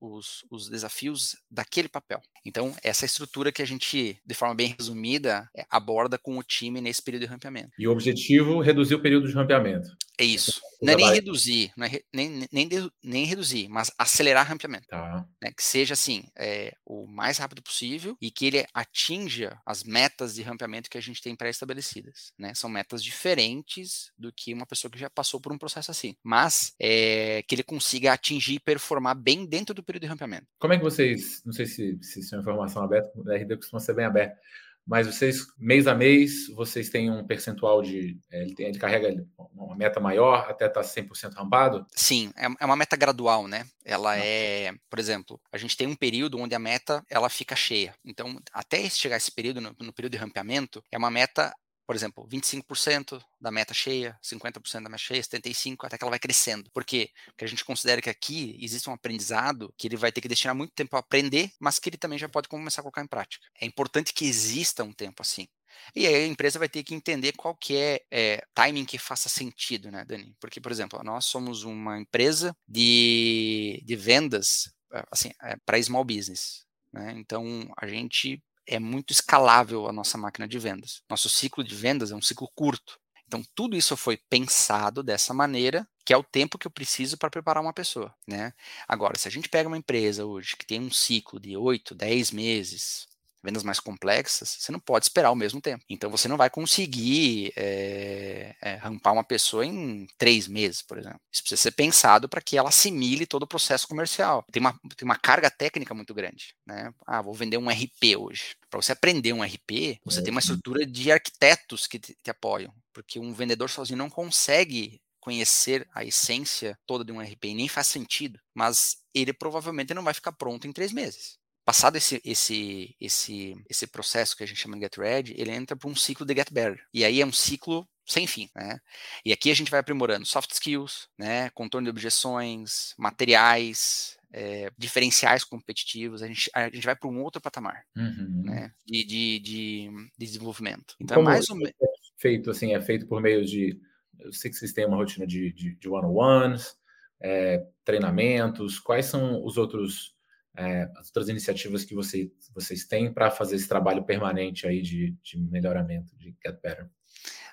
os, 0.00 0.44
os, 0.50 0.68
desafios 0.68 1.36
daquele 1.50 1.88
papel. 1.88 2.20
Então, 2.44 2.74
essa 2.82 3.04
estrutura 3.04 3.52
que 3.52 3.62
a 3.62 3.64
gente, 3.64 4.18
de 4.24 4.34
forma 4.34 4.54
bem 4.54 4.74
resumida, 4.78 5.48
é, 5.56 5.64
aborda 5.70 6.18
com 6.18 6.38
o 6.38 6.42
time 6.42 6.80
nesse 6.80 7.02
período 7.02 7.22
de 7.22 7.28
rampeamento. 7.28 7.70
E 7.78 7.86
o 7.86 7.92
objetivo, 7.92 8.60
reduzir 8.60 8.94
o 8.94 9.02
período 9.02 9.28
de 9.28 9.34
rampeamento. 9.34 9.96
É 10.18 10.24
isso. 10.24 10.60
Não 10.80 10.92
é 10.92 10.96
nem 10.96 11.12
reduzir, 11.12 11.72
não 11.76 11.86
é 11.86 12.00
nem, 12.12 12.46
nem, 12.52 12.68
nem 13.02 13.24
reduzir, 13.24 13.68
mas 13.68 13.90
acelerar 13.98 14.46
rampeamento. 14.46 14.86
Tá. 14.86 15.26
Né? 15.42 15.50
Que 15.56 15.64
seja 15.64 15.94
assim, 15.94 16.24
é, 16.36 16.74
o 16.84 17.06
mais 17.06 17.38
rápido 17.38 17.62
possível 17.62 18.16
e 18.20 18.30
que 18.30 18.46
ele 18.46 18.66
atinja 18.72 19.58
as 19.64 19.82
metas 19.82 20.34
de 20.34 20.42
rampeamento 20.42 20.90
que 20.90 20.98
a 20.98 21.00
gente 21.00 21.22
tem 21.22 21.34
pré-estabelecidas. 21.34 22.32
Né? 22.38 22.54
São 22.54 22.68
metas 22.68 23.02
diferentes 23.02 24.12
do 24.18 24.32
que 24.32 24.52
uma 24.52 24.66
pessoa 24.66 24.90
que 24.90 24.98
já 24.98 25.08
passou 25.08 25.40
por 25.40 25.52
um 25.52 25.58
processo 25.58 25.90
assim. 25.90 26.14
Mas 26.22 26.74
é, 26.78 27.42
que 27.48 27.54
ele 27.54 27.62
consiga 27.62 28.12
atingir 28.12 28.54
e 28.54 28.60
performar 28.60 29.16
bem 29.16 29.46
dentro 29.46 29.74
do 29.74 29.82
período 29.82 30.02
de 30.02 30.08
rampeamento. 30.08 30.46
Como 30.58 30.74
é 30.74 30.76
que 30.76 30.84
vocês, 30.84 31.42
não 31.44 31.52
sei 31.52 31.66
se, 31.66 31.98
se 32.02 32.20
isso 32.20 32.34
é 32.34 32.38
uma 32.38 32.42
informação 32.42 32.82
aberta, 32.82 33.10
o 33.16 33.22
RD 33.22 33.56
costuma 33.56 33.80
ser 33.80 33.94
bem 33.94 34.04
aberto, 34.04 34.38
mas 34.86 35.06
vocês, 35.06 35.46
mês 35.58 35.86
a 35.86 35.94
mês, 35.94 36.48
vocês 36.54 36.90
têm 36.90 37.10
um 37.10 37.26
percentual 37.26 37.82
de. 37.82 38.18
É, 38.30 38.42
ele, 38.42 38.54
tem, 38.54 38.66
ele 38.66 38.78
carrega 38.78 39.14
uma 39.54 39.74
meta 39.74 39.98
maior 39.98 40.46
até 40.48 40.66
estar 40.66 40.82
tá 40.82 40.88
100% 40.88 41.34
rampado? 41.34 41.86
Sim, 41.94 42.30
é, 42.36 42.46
é, 42.60 42.66
uma 42.66 42.76
meta 42.76 42.96
gradual, 42.96 43.48
né? 43.48 43.64
Ela 43.84 44.12
ah. 44.12 44.18
é, 44.18 44.72
por 44.90 44.98
exemplo, 44.98 45.40
a 45.50 45.56
gente 45.56 45.76
tem 45.76 45.86
um 45.86 45.96
período 45.96 46.38
onde 46.38 46.54
a 46.54 46.58
meta 46.58 47.02
ela 47.08 47.30
fica 47.30 47.56
cheia. 47.56 47.94
Então, 48.04 48.38
até 48.52 48.88
chegar 48.90 49.16
esse 49.16 49.32
período, 49.32 49.60
no, 49.60 49.74
no 49.80 49.92
período 49.92 50.12
de 50.12 50.18
rampeamento, 50.18 50.82
é 50.92 50.98
uma 50.98 51.10
meta 51.10 51.54
por 51.86 51.94
exemplo, 51.94 52.26
25% 52.28 53.22
da 53.40 53.50
meta 53.50 53.74
cheia, 53.74 54.18
50% 54.22 54.82
da 54.82 54.88
meta 54.88 55.02
cheia, 55.02 55.22
75%, 55.22 55.76
até 55.84 55.98
que 55.98 56.04
ela 56.04 56.10
vai 56.10 56.18
crescendo. 56.18 56.70
Por 56.70 56.84
quê? 56.84 57.10
Porque 57.26 57.44
a 57.44 57.48
gente 57.48 57.64
considera 57.64 58.00
que 58.00 58.10
aqui 58.10 58.58
existe 58.60 58.88
um 58.88 58.92
aprendizado 58.92 59.72
que 59.76 59.86
ele 59.86 59.96
vai 59.96 60.10
ter 60.10 60.20
que 60.20 60.28
destinar 60.28 60.54
muito 60.54 60.72
tempo 60.72 60.96
a 60.96 61.00
aprender, 61.00 61.50
mas 61.60 61.78
que 61.78 61.88
ele 61.88 61.96
também 61.96 62.18
já 62.18 62.28
pode 62.28 62.48
começar 62.48 62.80
a 62.80 62.84
colocar 62.84 63.02
em 63.02 63.06
prática. 63.06 63.46
É 63.60 63.66
importante 63.66 64.12
que 64.12 64.24
exista 64.24 64.82
um 64.84 64.92
tempo 64.92 65.22
assim. 65.22 65.46
E 65.94 66.06
aí 66.06 66.14
a 66.14 66.26
empresa 66.26 66.58
vai 66.58 66.68
ter 66.68 66.82
que 66.82 66.94
entender 66.94 67.32
qual 67.32 67.54
que 67.54 67.76
é, 67.76 68.00
é, 68.10 68.42
timing 68.54 68.84
que 68.84 68.96
faça 68.96 69.28
sentido, 69.28 69.90
né, 69.90 70.04
Dani? 70.04 70.34
Porque, 70.40 70.60
por 70.60 70.70
exemplo, 70.72 71.00
nós 71.02 71.26
somos 71.26 71.64
uma 71.64 71.98
empresa 71.98 72.56
de, 72.66 73.82
de 73.84 73.96
vendas 73.96 74.72
assim, 75.10 75.30
é, 75.42 75.56
para 75.64 75.82
small 75.82 76.04
business. 76.04 76.64
Né? 76.92 77.14
Então, 77.16 77.68
a 77.76 77.86
gente 77.86 78.42
é 78.66 78.78
muito 78.78 79.12
escalável 79.12 79.86
a 79.88 79.92
nossa 79.92 80.18
máquina 80.18 80.48
de 80.48 80.58
vendas. 80.58 81.02
Nosso 81.08 81.28
ciclo 81.28 81.62
de 81.62 81.74
vendas 81.74 82.10
é 82.10 82.14
um 82.14 82.22
ciclo 82.22 82.48
curto. 82.54 82.98
Então, 83.26 83.42
tudo 83.54 83.76
isso 83.76 83.96
foi 83.96 84.16
pensado 84.16 85.02
dessa 85.02 85.32
maneira, 85.32 85.88
que 86.04 86.12
é 86.12 86.16
o 86.16 86.22
tempo 86.22 86.58
que 86.58 86.66
eu 86.66 86.70
preciso 86.70 87.16
para 87.16 87.30
preparar 87.30 87.62
uma 87.62 87.72
pessoa. 87.72 88.14
Né? 88.28 88.52
Agora, 88.86 89.18
se 89.18 89.26
a 89.26 89.30
gente 89.30 89.48
pega 89.48 89.68
uma 89.68 89.78
empresa 89.78 90.24
hoje 90.24 90.56
que 90.56 90.66
tem 90.66 90.80
um 90.80 90.90
ciclo 90.90 91.40
de 91.40 91.56
8, 91.56 91.94
10 91.94 92.30
meses, 92.30 93.08
vendas 93.44 93.62
mais 93.62 93.78
complexas, 93.78 94.56
você 94.58 94.72
não 94.72 94.80
pode 94.80 95.04
esperar 95.04 95.30
o 95.30 95.36
mesmo 95.36 95.60
tempo. 95.60 95.84
Então 95.88 96.10
você 96.10 96.26
não 96.26 96.36
vai 96.36 96.48
conseguir 96.48 97.52
é, 97.56 98.56
é, 98.60 98.74
rampar 98.76 99.12
uma 99.12 99.22
pessoa 99.22 99.66
em 99.66 100.06
três 100.16 100.48
meses, 100.48 100.80
por 100.80 100.98
exemplo. 100.98 101.20
Isso 101.30 101.42
precisa 101.42 101.60
ser 101.60 101.72
pensado 101.72 102.28
para 102.28 102.40
que 102.40 102.56
ela 102.56 102.70
assimile 102.70 103.26
todo 103.26 103.42
o 103.42 103.46
processo 103.46 103.86
comercial. 103.86 104.44
Tem 104.50 104.60
uma, 104.60 104.72
tem 104.96 105.04
uma 105.04 105.18
carga 105.18 105.50
técnica 105.50 105.94
muito 105.94 106.14
grande. 106.14 106.54
Né? 106.66 106.92
Ah, 107.06 107.20
vou 107.20 107.34
vender 107.34 107.58
um 107.58 107.68
RP 107.68 108.16
hoje. 108.18 108.56
Para 108.70 108.80
você 108.80 108.92
aprender 108.92 109.32
um 109.32 109.42
RP, 109.42 110.00
você 110.04 110.22
tem 110.22 110.30
uma 110.30 110.38
uhum. 110.38 110.38
estrutura 110.38 110.86
de 110.86 111.12
arquitetos 111.12 111.86
que 111.86 111.98
te, 111.98 112.16
te 112.20 112.30
apoiam, 112.30 112.72
porque 112.92 113.20
um 113.20 113.32
vendedor 113.32 113.68
sozinho 113.68 113.98
não 113.98 114.08
consegue 114.08 115.00
conhecer 115.20 115.88
a 115.94 116.04
essência 116.04 116.78
toda 116.86 117.04
de 117.04 117.10
um 117.10 117.20
RP 117.20 117.44
e 117.44 117.54
nem 117.54 117.68
faz 117.68 117.86
sentido, 117.86 118.38
mas 118.54 118.98
ele 119.14 119.32
provavelmente 119.32 119.94
não 119.94 120.02
vai 120.02 120.12
ficar 120.12 120.32
pronto 120.32 120.66
em 120.66 120.72
três 120.72 120.92
meses. 120.92 121.38
Passado 121.64 121.96
esse, 121.96 122.20
esse, 122.24 122.94
esse, 123.00 123.56
esse 123.70 123.86
processo 123.86 124.36
que 124.36 124.44
a 124.44 124.46
gente 124.46 124.60
chama 124.60 124.76
de 124.76 124.82
Get 124.82 124.96
Ready, 124.98 125.34
ele 125.38 125.50
entra 125.50 125.74
para 125.74 125.88
um 125.88 125.96
ciclo 125.96 126.26
de 126.26 126.34
Get 126.34 126.52
Better. 126.52 126.84
E 126.92 127.04
aí 127.04 127.20
é 127.20 127.26
um 127.26 127.32
ciclo 127.32 127.88
sem 128.06 128.26
fim, 128.26 128.50
né? 128.54 128.78
E 129.24 129.32
aqui 129.32 129.50
a 129.50 129.54
gente 129.54 129.70
vai 129.70 129.80
aprimorando 129.80 130.26
soft 130.26 130.50
skills, 130.50 131.08
né? 131.18 131.48
Contorno 131.50 131.86
de 131.86 131.90
objeções, 131.90 132.94
materiais, 132.98 134.18
é, 134.30 134.70
diferenciais 134.76 135.42
competitivos. 135.42 136.22
A 136.22 136.26
gente, 136.26 136.50
a 136.54 136.64
gente 136.68 136.84
vai 136.84 136.94
para 136.94 137.08
um 137.08 137.22
outro 137.22 137.40
patamar, 137.40 137.84
uhum. 137.96 138.42
né? 138.44 138.72
De, 138.84 139.04
de, 139.04 139.38
de, 139.38 139.90
de, 140.18 140.26
desenvolvimento. 140.26 140.94
Então, 141.00 141.14
é 141.14 141.18
Como 141.18 141.30
é 141.30 141.32
mais 141.32 141.48
ou 141.48 141.56
menos 141.56 141.72
é 141.80 141.86
feito 142.18 142.50
assim, 142.50 142.74
é 142.74 142.80
feito 142.80 143.06
por 143.06 143.22
meio 143.22 143.44
de, 143.44 143.78
eu 144.18 144.32
sei 144.32 144.50
que 144.50 144.56
vocês 144.56 144.72
têm 144.72 144.86
uma 144.86 144.96
rotina 144.96 145.26
de, 145.26 145.52
de, 145.52 145.74
de 145.76 145.88
one-on-ones, 145.88 146.76
é, 147.20 147.64
treinamentos. 147.84 148.78
Quais 148.78 149.06
são 149.06 149.42
os 149.42 149.56
outros 149.56 150.13
é, 150.56 150.88
as 150.96 151.08
outras 151.08 151.28
iniciativas 151.28 151.84
que 151.84 151.94
você, 151.94 152.30
vocês 152.54 152.84
têm 152.84 153.12
para 153.12 153.30
fazer 153.30 153.56
esse 153.56 153.68
trabalho 153.68 154.04
permanente 154.04 154.66
aí 154.66 154.80
de, 154.80 155.16
de 155.22 155.38
melhoramento, 155.38 156.16
de 156.16 156.34
Get 156.44 156.60
Better? 156.62 156.88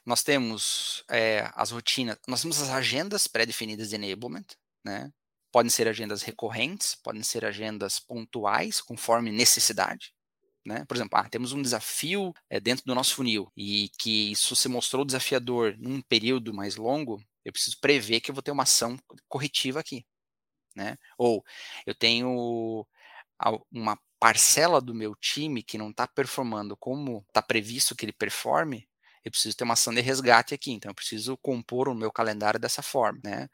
Nós 0.05 0.23
temos 0.23 1.03
é, 1.09 1.49
as 1.55 1.71
rotinas, 1.71 2.17
nós 2.27 2.41
temos 2.41 2.61
as 2.61 2.69
agendas 2.69 3.27
pré-definidas 3.27 3.89
de 3.89 3.95
enablement, 3.95 4.45
né? 4.83 5.11
Podem 5.51 5.69
ser 5.69 5.87
agendas 5.87 6.21
recorrentes, 6.21 6.95
podem 6.95 7.21
ser 7.23 7.43
agendas 7.43 7.99
pontuais, 7.99 8.79
conforme 8.79 9.31
necessidade. 9.31 10.13
Né? 10.65 10.85
Por 10.85 10.95
exemplo, 10.95 11.17
ah, 11.19 11.27
temos 11.27 11.51
um 11.51 11.61
desafio 11.61 12.33
é, 12.49 12.59
dentro 12.59 12.85
do 12.85 12.95
nosso 12.95 13.15
funil 13.15 13.51
e 13.57 13.89
que 13.99 14.31
isso 14.31 14.55
se 14.55 14.69
mostrou 14.69 15.03
desafiador 15.03 15.75
num 15.77 16.01
período 16.01 16.53
mais 16.53 16.77
longo, 16.77 17.21
eu 17.43 17.51
preciso 17.51 17.79
prever 17.81 18.21
que 18.21 18.31
eu 18.31 18.35
vou 18.35 18.43
ter 18.43 18.51
uma 18.51 18.63
ação 18.63 18.97
corretiva 19.27 19.79
aqui 19.79 20.05
né? 20.75 20.97
Ou 21.17 21.43
eu 21.85 21.95
tenho 21.95 22.85
uma 23.71 23.97
parcela 24.19 24.79
do 24.79 24.93
meu 24.93 25.15
time 25.15 25.63
que 25.63 25.77
não 25.77 25.89
está 25.89 26.07
performando 26.07 26.77
como 26.77 27.25
está 27.27 27.41
previsto 27.41 27.95
que 27.95 28.05
ele 28.05 28.13
performe, 28.13 28.87
eu 29.23 29.31
preciso 29.31 29.55
ter 29.55 29.63
uma 29.63 29.73
ação 29.73 29.93
de 29.93 30.01
resgate 30.01 30.53
aqui, 30.53 30.71
então 30.71 30.89
eu 30.89 30.95
preciso 30.95 31.37
compor 31.37 31.87
o 31.87 31.95
meu 31.95 32.11
calendário 32.11 32.59
dessa 32.59 32.81
forma, 32.81 33.19
né? 33.23 33.47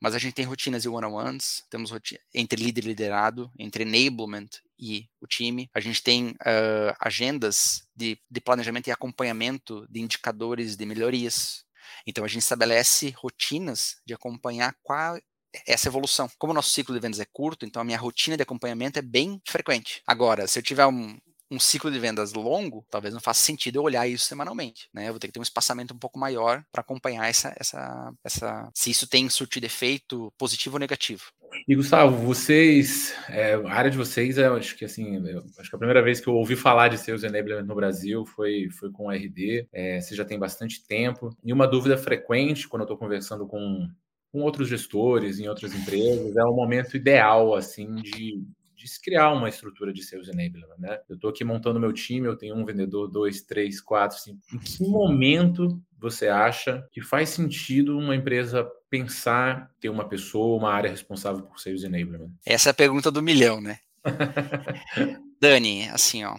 Mas 0.00 0.14
a 0.14 0.18
gente 0.18 0.34
tem 0.34 0.44
rotinas 0.44 0.82
de 0.82 0.88
one-on-ones, 0.88 1.64
temos 1.68 1.92
entre 2.32 2.62
líder 2.62 2.84
e 2.84 2.88
liderado, 2.88 3.50
entre 3.58 3.82
enablement 3.82 4.48
e 4.78 5.08
o 5.20 5.26
time, 5.26 5.68
a 5.74 5.80
gente 5.80 6.02
tem 6.02 6.30
uh, 6.30 6.94
agendas 7.00 7.88
de, 7.94 8.18
de 8.30 8.40
planejamento 8.40 8.86
e 8.86 8.92
acompanhamento 8.92 9.86
de 9.90 10.00
indicadores 10.00 10.76
de 10.76 10.86
melhorias, 10.86 11.64
então 12.06 12.24
a 12.24 12.28
gente 12.28 12.42
estabelece 12.42 13.10
rotinas 13.10 14.00
de 14.06 14.14
acompanhar 14.14 14.76
qual, 14.82 15.18
essa 15.66 15.88
evolução. 15.88 16.28
Como 16.38 16.52
o 16.52 16.54
nosso 16.54 16.70
ciclo 16.70 16.94
de 16.94 17.00
vendas 17.00 17.20
é 17.20 17.24
curto, 17.24 17.66
então 17.66 17.82
a 17.82 17.84
minha 17.84 17.98
rotina 17.98 18.36
de 18.36 18.42
acompanhamento 18.42 18.98
é 18.98 19.02
bem 19.02 19.40
frequente. 19.46 20.02
Agora, 20.06 20.46
se 20.46 20.58
eu 20.58 20.62
tiver 20.62 20.86
um, 20.86 21.16
um 21.50 21.58
ciclo 21.58 21.90
de 21.90 21.98
vendas 21.98 22.32
longo, 22.32 22.86
talvez 22.90 23.12
não 23.12 23.20
faça 23.20 23.42
sentido 23.42 23.76
eu 23.76 23.82
olhar 23.82 24.06
isso 24.06 24.24
semanalmente, 24.24 24.88
né? 24.94 25.08
Eu 25.08 25.12
vou 25.12 25.18
ter 25.18 25.26
que 25.26 25.32
ter 25.32 25.40
um 25.40 25.42
espaçamento 25.42 25.92
um 25.92 25.98
pouco 25.98 26.18
maior 26.18 26.62
para 26.70 26.80
acompanhar 26.80 27.28
essa, 27.28 27.52
essa, 27.58 28.12
essa, 28.24 28.70
se 28.72 28.90
isso 28.90 29.08
tem 29.08 29.28
surtido 29.28 29.66
efeito 29.66 30.32
positivo 30.38 30.76
ou 30.76 30.80
negativo. 30.80 31.24
E 31.66 31.74
Gustavo, 31.74 32.16
vocês, 32.16 33.12
é, 33.28 33.54
a 33.54 33.72
área 33.72 33.90
de 33.90 33.98
vocês, 33.98 34.38
é, 34.38 34.46
acho 34.46 34.76
que 34.76 34.84
assim, 34.84 35.16
acho 35.58 35.68
que 35.68 35.74
a 35.74 35.78
primeira 35.78 36.00
vez 36.00 36.20
que 36.20 36.28
eu 36.28 36.34
ouvi 36.34 36.54
falar 36.54 36.86
de 36.86 36.98
Sales 36.98 37.24
Enablement 37.24 37.64
no 37.64 37.74
Brasil 37.74 38.24
foi, 38.24 38.68
foi 38.70 38.92
com 38.92 39.06
o 39.06 39.10
RD. 39.10 39.66
É, 39.72 40.00
você 40.00 40.14
já 40.14 40.24
tem 40.24 40.38
bastante 40.38 40.86
tempo. 40.86 41.36
E 41.42 41.52
uma 41.52 41.66
dúvida 41.66 41.98
frequente 41.98 42.68
quando 42.68 42.82
eu 42.82 42.84
estou 42.84 42.96
conversando 42.96 43.48
com 43.48 43.88
com 44.32 44.40
outros 44.42 44.68
gestores 44.68 45.38
em 45.38 45.48
outras 45.48 45.74
empresas, 45.74 46.36
é 46.36 46.44
o 46.44 46.54
momento 46.54 46.96
ideal 46.96 47.54
assim 47.54 47.94
de, 47.96 48.42
de 48.74 48.88
se 48.88 49.00
criar 49.00 49.32
uma 49.32 49.48
estrutura 49.48 49.92
de 49.92 50.02
sales 50.02 50.28
enablement, 50.28 50.78
né? 50.78 51.00
Eu 51.08 51.16
estou 51.16 51.30
aqui 51.30 51.44
montando 51.44 51.80
meu 51.80 51.92
time, 51.92 52.26
eu 52.26 52.36
tenho 52.36 52.54
um 52.54 52.64
vendedor, 52.64 53.08
dois, 53.08 53.42
três, 53.42 53.80
quatro, 53.80 54.18
cinco. 54.18 54.40
Em 54.52 54.58
que 54.58 54.82
momento 54.84 55.80
você 55.98 56.28
acha 56.28 56.86
que 56.92 57.02
faz 57.02 57.28
sentido 57.30 57.98
uma 57.98 58.14
empresa 58.16 58.64
pensar 58.88 59.70
ter 59.80 59.88
uma 59.88 60.08
pessoa, 60.08 60.58
uma 60.58 60.72
área 60.72 60.90
responsável 60.90 61.42
por 61.42 61.60
sales 61.60 61.82
enablement? 61.82 62.30
Essa 62.44 62.70
é 62.70 62.72
a 62.72 62.74
pergunta 62.74 63.10
do 63.10 63.22
milhão, 63.22 63.60
né? 63.60 63.78
Dani, 65.40 65.88
assim, 65.88 66.24
ó, 66.24 66.36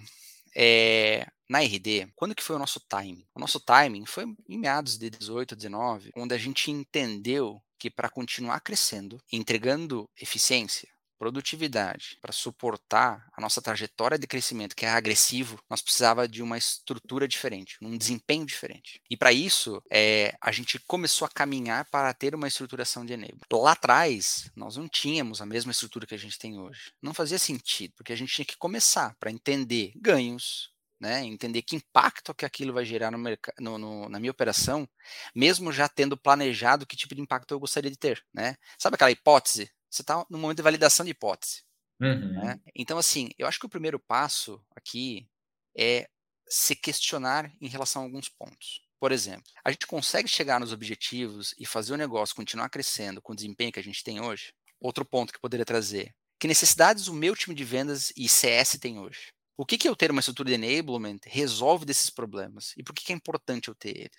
é, 0.55 1.27
na 1.49 1.59
RD, 1.59 2.07
quando 2.15 2.33
que 2.33 2.43
foi 2.43 2.55
o 2.55 2.59
nosso 2.59 2.79
timing? 2.79 3.25
O 3.35 3.39
nosso 3.39 3.59
timing 3.59 4.05
foi 4.05 4.25
em 4.47 4.57
meados 4.57 4.97
de 4.97 5.09
18, 5.09 5.55
19, 5.55 6.11
onde 6.15 6.33
a 6.33 6.37
gente 6.37 6.71
entendeu 6.71 7.61
que 7.81 7.89
para 7.89 8.11
continuar 8.11 8.59
crescendo, 8.59 9.19
entregando 9.31 10.07
eficiência, 10.15 10.87
produtividade, 11.17 12.19
para 12.21 12.31
suportar 12.31 13.27
a 13.35 13.41
nossa 13.41 13.59
trajetória 13.59 14.19
de 14.19 14.27
crescimento, 14.27 14.75
que 14.75 14.85
é 14.85 14.89
agressivo, 14.89 15.59
nós 15.67 15.81
precisava 15.81 16.27
de 16.27 16.43
uma 16.43 16.59
estrutura 16.59 17.27
diferente, 17.27 17.77
um 17.81 17.97
desempenho 17.97 18.45
diferente. 18.45 19.01
E 19.09 19.17
para 19.17 19.33
isso, 19.33 19.81
é, 19.91 20.35
a 20.39 20.51
gente 20.51 20.79
começou 20.81 21.25
a 21.25 21.29
caminhar 21.29 21.85
para 21.89 22.13
ter 22.13 22.35
uma 22.35 22.47
estruturação 22.47 23.03
de 23.03 23.13
enable. 23.13 23.41
Lá 23.51 23.71
atrás, 23.71 24.51
nós 24.55 24.77
não 24.77 24.87
tínhamos 24.87 25.41
a 25.41 25.45
mesma 25.45 25.71
estrutura 25.71 26.05
que 26.05 26.15
a 26.15 26.19
gente 26.19 26.37
tem 26.37 26.59
hoje. 26.59 26.91
Não 27.01 27.15
fazia 27.15 27.39
sentido, 27.39 27.95
porque 27.97 28.13
a 28.13 28.15
gente 28.15 28.33
tinha 28.33 28.45
que 28.45 28.57
começar 28.57 29.15
para 29.19 29.31
entender 29.31 29.91
ganhos, 29.95 30.71
né, 31.01 31.25
entender 31.25 31.63
que 31.63 31.75
impacto 31.75 32.31
que 32.31 32.45
aquilo 32.45 32.71
vai 32.71 32.85
gerar 32.85 33.09
no, 33.09 33.17
no, 33.59 33.77
no, 33.79 34.07
na 34.07 34.19
minha 34.19 34.29
operação, 34.29 34.87
mesmo 35.35 35.71
já 35.71 35.89
tendo 35.89 36.15
planejado 36.15 36.85
que 36.85 36.95
tipo 36.95 37.15
de 37.15 37.21
impacto 37.21 37.51
eu 37.55 37.59
gostaria 37.59 37.89
de 37.89 37.97
ter, 37.97 38.23
né? 38.31 38.55
Sabe 38.77 38.93
aquela 38.93 39.09
hipótese? 39.09 39.71
Você 39.89 40.03
está 40.03 40.23
no 40.29 40.37
momento 40.37 40.57
de 40.57 40.63
validação 40.63 41.03
de 41.03 41.11
hipótese. 41.11 41.63
Uhum. 41.99 42.33
Né? 42.33 42.59
Então, 42.75 42.99
assim, 42.99 43.29
eu 43.37 43.47
acho 43.47 43.59
que 43.59 43.65
o 43.65 43.69
primeiro 43.69 43.99
passo 43.99 44.63
aqui 44.75 45.27
é 45.75 46.07
se 46.47 46.75
questionar 46.75 47.51
em 47.59 47.67
relação 47.67 48.03
a 48.03 48.05
alguns 48.05 48.29
pontos. 48.29 48.81
Por 48.99 49.11
exemplo, 49.11 49.51
a 49.65 49.71
gente 49.71 49.87
consegue 49.87 50.27
chegar 50.27 50.59
nos 50.59 50.71
objetivos 50.71 51.55
e 51.57 51.65
fazer 51.65 51.93
o 51.93 51.97
negócio 51.97 52.35
continuar 52.35 52.69
crescendo 52.69 53.19
com 53.21 53.33
o 53.33 53.35
desempenho 53.35 53.71
que 53.71 53.79
a 53.79 53.83
gente 53.83 54.03
tem 54.03 54.21
hoje? 54.21 54.53
Outro 54.79 55.03
ponto 55.03 55.33
que 55.33 55.39
poderia 55.39 55.65
trazer. 55.65 56.13
Que 56.39 56.47
necessidades 56.47 57.07
o 57.07 57.13
meu 57.13 57.35
time 57.35 57.55
de 57.55 57.63
vendas 57.63 58.13
e 58.15 58.29
CS 58.29 58.77
tem 58.79 58.99
hoje? 58.99 59.33
O 59.61 59.65
que, 59.65 59.77
que 59.77 59.87
eu 59.87 59.95
ter 59.95 60.09
uma 60.09 60.21
estrutura 60.21 60.49
de 60.49 60.55
enablement 60.55 61.19
resolve 61.23 61.85
desses 61.85 62.09
problemas? 62.09 62.73
E 62.75 62.81
por 62.81 62.95
que, 62.95 63.05
que 63.05 63.13
é 63.13 63.15
importante 63.15 63.67
eu 63.67 63.75
ter 63.75 63.95
ele? 63.95 64.11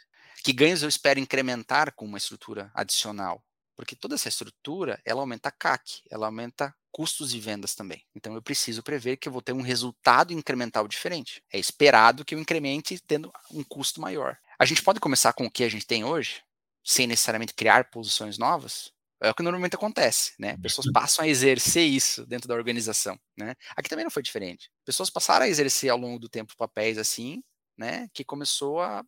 Que 0.45 0.53
ganhos 0.53 0.85
eu 0.85 0.89
espero 0.89 1.19
incrementar 1.19 1.93
com 1.97 2.05
uma 2.05 2.17
estrutura 2.17 2.71
adicional? 2.73 3.45
Porque 3.75 3.97
toda 3.97 4.15
essa 4.15 4.29
estrutura, 4.29 5.01
ela 5.05 5.21
aumenta 5.21 5.51
CAC, 5.51 6.01
ela 6.09 6.27
aumenta 6.27 6.73
custos 6.93 7.35
e 7.35 7.41
vendas 7.41 7.75
também. 7.75 8.07
Então 8.15 8.37
eu 8.37 8.41
preciso 8.41 8.85
prever 8.85 9.17
que 9.17 9.27
eu 9.27 9.33
vou 9.33 9.43
ter 9.43 9.53
um 9.53 9.63
resultado 9.63 10.33
incremental 10.33 10.87
diferente. 10.87 11.43
É 11.53 11.59
esperado 11.59 12.25
que 12.25 12.37
eu 12.37 12.39
incremente 12.39 13.01
tendo 13.01 13.33
um 13.51 13.65
custo 13.65 14.01
maior. 14.01 14.39
A 14.57 14.65
gente 14.65 14.81
pode 14.81 15.01
começar 15.01 15.33
com 15.33 15.47
o 15.47 15.51
que 15.51 15.65
a 15.65 15.69
gente 15.69 15.89
tem 15.89 16.05
hoje, 16.05 16.41
sem 16.85 17.09
necessariamente 17.09 17.53
criar 17.53 17.91
posições 17.91 18.39
novas? 18.39 18.93
É 19.23 19.31
o 19.31 19.35
que 19.35 19.43
normalmente 19.43 19.77
acontece, 19.77 20.33
né? 20.39 20.57
Pessoas 20.59 20.87
uhum. 20.87 20.93
passam 20.93 21.25
a 21.25 21.29
exercer 21.29 21.87
isso 21.87 22.27
dentro 22.27 22.49
da 22.49 22.55
organização, 22.55 23.19
né? 23.39 23.55
Aqui 23.77 23.89
também 23.89 24.05
não 24.05 24.11
foi 24.11 24.23
diferente. 24.23 24.71
Pessoas 24.85 25.11
passaram 25.11 25.45
a 25.45 25.49
exercer 25.49 25.91
ao 25.91 25.99
longo 25.99 26.19
do 26.19 26.29
tempo 26.29 26.57
papéis 26.57 26.99
assim, 26.99 27.43
né? 27.79 28.09
Que 28.13 28.25
começou 28.25 28.81
a 28.81 29.05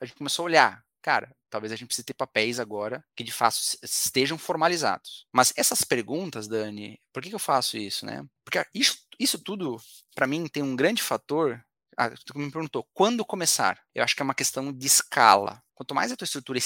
a 0.00 0.04
gente 0.04 0.16
começou 0.16 0.44
a 0.44 0.46
olhar, 0.46 0.84
cara, 1.02 1.34
talvez 1.50 1.72
a 1.72 1.76
gente 1.76 1.88
precise 1.88 2.04
ter 2.04 2.14
papéis 2.14 2.60
agora 2.60 3.04
que 3.16 3.24
de 3.24 3.32
fato 3.32 3.56
estejam 3.82 4.38
formalizados. 4.38 5.26
Mas 5.32 5.52
essas 5.56 5.82
perguntas, 5.82 6.46
Dani, 6.46 7.00
por 7.12 7.22
que, 7.22 7.30
que 7.30 7.34
eu 7.34 7.40
faço 7.40 7.76
isso, 7.76 8.06
né? 8.06 8.24
Porque 8.44 8.64
isso, 8.74 8.98
isso 9.18 9.38
tudo, 9.38 9.76
para 10.14 10.26
mim, 10.26 10.46
tem 10.46 10.62
um 10.62 10.76
grande 10.76 11.02
fator. 11.02 11.60
Ah, 11.96 12.10
tu 12.10 12.38
me 12.38 12.50
perguntou, 12.50 12.86
quando 12.94 13.24
começar? 13.24 13.80
Eu 13.94 14.04
acho 14.04 14.14
que 14.14 14.22
é 14.22 14.24
uma 14.24 14.34
questão 14.34 14.72
de 14.72 14.86
escala. 14.86 15.60
Quanto 15.74 15.94
mais 15.94 16.12
a 16.12 16.16
tua 16.16 16.26
estrutura 16.26 16.58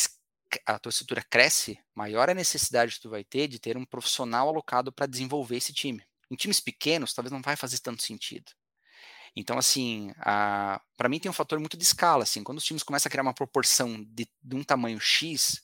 a 0.66 0.78
tua 0.78 0.90
estrutura 0.90 1.23
cresce, 1.23 1.78
maior 1.94 2.28
a 2.28 2.35
necessidade 2.35 2.94
que 2.94 3.00
tu 3.00 3.11
vai 3.11 3.25
ter 3.25 3.49
de 3.49 3.59
ter 3.59 3.76
um 3.76 3.85
profissional 3.85 4.49
alocado 4.49 4.92
para 4.92 5.06
desenvolver 5.06 5.56
esse 5.56 5.73
time. 5.73 6.02
Em 6.30 6.37
times 6.37 6.61
pequenos, 6.61 7.12
talvez 7.12 7.32
não 7.32 7.42
vai 7.42 7.56
fazer 7.56 7.78
tanto 7.78 8.02
sentido. 8.02 8.52
Então, 9.35 9.59
assim, 9.59 10.12
para 10.97 11.09
mim 11.09 11.18
tem 11.18 11.30
um 11.30 11.35
fator 11.35 11.59
muito 11.59 11.76
de 11.76 11.85
escala. 11.85 12.23
Assim, 12.23 12.42
quando 12.44 12.59
os 12.59 12.64
times 12.64 12.82
começam 12.82 13.09
a 13.09 13.11
criar 13.11 13.23
uma 13.23 13.35
proporção 13.35 14.02
de, 14.04 14.28
de 14.42 14.56
um 14.56 14.62
tamanho 14.62 15.00
X, 15.00 15.62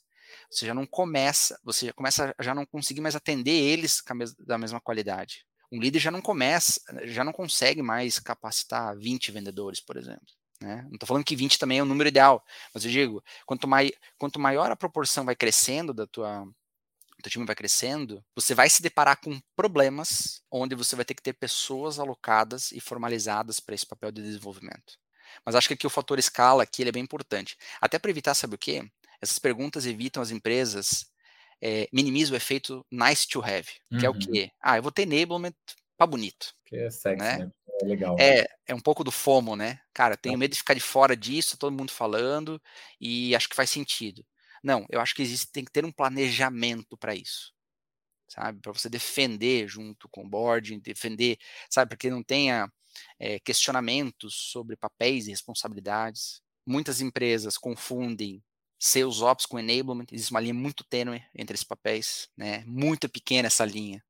você 0.50 0.66
já 0.66 0.74
não 0.74 0.86
começa, 0.86 1.58
você 1.62 1.86
já 1.86 1.92
começa 1.92 2.34
a 2.38 2.42
já 2.42 2.54
não 2.54 2.64
conseguir 2.64 3.00
mais 3.00 3.14
atender 3.14 3.50
eles 3.50 4.02
da 4.38 4.56
mesma 4.56 4.80
qualidade. 4.80 5.44
Um 5.70 5.80
líder 5.80 5.98
já 5.98 6.10
não 6.10 6.22
começa, 6.22 6.80
já 7.04 7.22
não 7.22 7.32
consegue 7.32 7.82
mais 7.82 8.18
capacitar 8.18 8.96
20 8.96 9.30
vendedores, 9.30 9.80
por 9.80 9.98
exemplo. 9.98 10.37
Né? 10.60 10.82
Não 10.82 10.94
estou 10.94 11.06
falando 11.06 11.24
que 11.24 11.36
20 11.36 11.58
também 11.58 11.78
é 11.78 11.82
o 11.82 11.86
número 11.86 12.08
ideal, 12.08 12.44
mas 12.74 12.84
eu 12.84 12.90
digo, 12.90 13.22
quanto, 13.46 13.68
mai, 13.68 13.92
quanto 14.16 14.40
maior 14.40 14.70
a 14.70 14.76
proporção 14.76 15.24
vai 15.24 15.36
crescendo 15.36 15.94
da 15.94 16.06
tua, 16.06 16.44
teu 17.22 17.30
time 17.30 17.46
vai 17.46 17.54
crescendo, 17.54 18.24
você 18.34 18.54
vai 18.54 18.68
se 18.68 18.82
deparar 18.82 19.20
com 19.20 19.40
problemas 19.56 20.42
onde 20.50 20.74
você 20.74 20.96
vai 20.96 21.04
ter 21.04 21.14
que 21.14 21.22
ter 21.22 21.34
pessoas 21.34 21.98
alocadas 21.98 22.72
e 22.72 22.80
formalizadas 22.80 23.60
para 23.60 23.74
esse 23.74 23.86
papel 23.86 24.10
de 24.10 24.22
desenvolvimento. 24.22 24.98
Mas 25.44 25.54
acho 25.54 25.68
que 25.68 25.74
aqui 25.74 25.86
o 25.86 25.90
fator 25.90 26.18
escala 26.18 26.62
aqui 26.62 26.82
ele 26.82 26.88
é 26.88 26.92
bem 26.92 27.02
importante. 27.02 27.56
Até 27.80 27.98
para 27.98 28.10
evitar, 28.10 28.34
sabe 28.34 28.54
o 28.54 28.58
quê? 28.58 28.88
Essas 29.20 29.38
perguntas 29.38 29.86
evitam 29.86 30.22
as 30.22 30.30
empresas 30.30 31.06
é, 31.60 31.88
minimizam 31.92 32.34
o 32.34 32.36
efeito 32.36 32.86
nice 32.90 33.26
to 33.26 33.42
have, 33.42 33.68
que 33.88 33.96
uhum. 33.96 34.04
é 34.04 34.10
o 34.10 34.12
uhum. 34.12 34.18
quê? 34.18 34.50
Ah, 34.60 34.78
eu 34.78 34.82
vou 34.82 34.92
ter 34.92 35.02
enablement 35.02 35.54
para 35.96 36.06
bonito. 36.06 36.54
Que 36.64 36.76
é 36.76 36.90
sexy, 36.90 37.16
né? 37.16 37.38
né? 37.38 37.52
É 37.80 37.84
legal. 37.84 38.16
É, 38.18 38.46
é 38.66 38.74
um 38.74 38.80
pouco 38.80 39.04
do 39.04 39.10
FOMO, 39.10 39.56
né? 39.56 39.80
Cara, 39.94 40.16
tenho 40.16 40.34
é. 40.34 40.38
medo 40.38 40.52
de 40.52 40.58
ficar 40.58 40.74
de 40.74 40.80
fora 40.80 41.16
disso, 41.16 41.56
todo 41.56 41.76
mundo 41.76 41.92
falando, 41.92 42.60
e 43.00 43.34
acho 43.34 43.48
que 43.48 43.56
faz 43.56 43.70
sentido. 43.70 44.24
Não, 44.62 44.84
eu 44.90 45.00
acho 45.00 45.14
que 45.14 45.22
existe, 45.22 45.52
tem 45.52 45.64
que 45.64 45.70
ter 45.70 45.84
um 45.84 45.92
planejamento 45.92 46.96
para 46.96 47.14
isso, 47.14 47.52
sabe? 48.28 48.60
Para 48.60 48.72
você 48.72 48.88
defender 48.88 49.68
junto 49.68 50.08
com 50.08 50.24
o 50.24 50.28
board, 50.28 50.78
defender, 50.80 51.38
sabe? 51.70 51.90
Para 51.90 51.98
que 51.98 52.10
não 52.10 52.22
tenha 52.22 52.70
é, 53.18 53.38
questionamentos 53.38 54.34
sobre 54.50 54.76
papéis 54.76 55.26
e 55.26 55.30
responsabilidades. 55.30 56.42
Muitas 56.66 57.00
empresas 57.00 57.56
confundem 57.56 58.42
seus 58.78 59.22
ops 59.22 59.46
com 59.46 59.58
enablement, 59.58 60.06
existe 60.12 60.30
uma 60.30 60.40
linha 60.40 60.54
muito 60.54 60.84
tênue 60.84 61.22
entre 61.34 61.54
esses 61.54 61.66
papéis, 61.66 62.28
né? 62.36 62.64
Muito 62.66 63.08
pequena 63.08 63.48
essa 63.48 63.64
linha. 63.64 64.04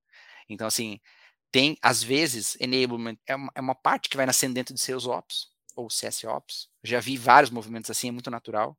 Então, 0.48 0.66
assim, 0.66 1.00
tem, 1.50 1.76
às 1.82 2.02
vezes, 2.02 2.56
enablement 2.60 3.16
é 3.26 3.34
uma, 3.34 3.52
é 3.54 3.60
uma 3.60 3.74
parte 3.74 4.08
que 4.08 4.16
vai 4.16 4.26
nascendo 4.26 4.54
dentro 4.54 4.74
de 4.74 4.80
seus 4.80 5.06
ops, 5.06 5.48
ou 5.74 5.88
CSOps. 5.88 6.68
Já 6.82 7.00
vi 7.00 7.16
vários 7.16 7.50
movimentos 7.50 7.90
assim, 7.90 8.08
é 8.08 8.12
muito 8.12 8.30
natural 8.30 8.76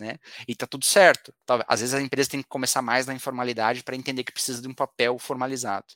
né? 0.00 0.18
E 0.48 0.56
tá 0.56 0.66
tudo 0.66 0.84
certo. 0.84 1.32
Às 1.68 1.80
vezes 1.80 1.94
a 1.94 2.00
empresa 2.00 2.30
tem 2.30 2.42
que 2.42 2.48
começar 2.48 2.80
mais 2.80 3.06
na 3.06 3.14
informalidade 3.14 3.84
para 3.84 3.94
entender 3.94 4.24
que 4.24 4.32
precisa 4.32 4.62
de 4.62 4.66
um 4.66 4.74
papel 4.74 5.18
formalizado. 5.18 5.86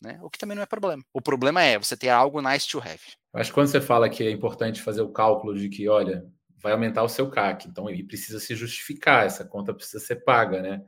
Né? 0.00 0.18
O 0.22 0.30
que 0.30 0.38
também 0.38 0.54
não 0.54 0.62
é 0.62 0.66
problema. 0.66 1.02
O 1.12 1.20
problema 1.20 1.62
é 1.62 1.78
você 1.78 1.96
ter 1.96 2.08
algo 2.08 2.40
nice 2.40 2.68
to 2.68 2.78
have. 2.78 3.00
Acho 3.34 3.50
que 3.50 3.54
quando 3.54 3.68
você 3.68 3.80
fala 3.80 4.08
que 4.08 4.22
é 4.22 4.30
importante 4.30 4.80
fazer 4.80 5.02
o 5.02 5.12
cálculo 5.12 5.58
de 5.58 5.68
que, 5.68 5.88
olha, 5.88 6.24
vai 6.56 6.72
aumentar 6.72 7.02
o 7.02 7.08
seu 7.08 7.28
CAC, 7.28 7.68
então 7.68 7.90
ele 7.90 8.04
precisa 8.04 8.38
se 8.38 8.54
justificar, 8.54 9.26
essa 9.26 9.44
conta 9.44 9.74
precisa 9.74 9.98
ser 10.04 10.16
paga, 10.16 10.62
né? 10.62 10.82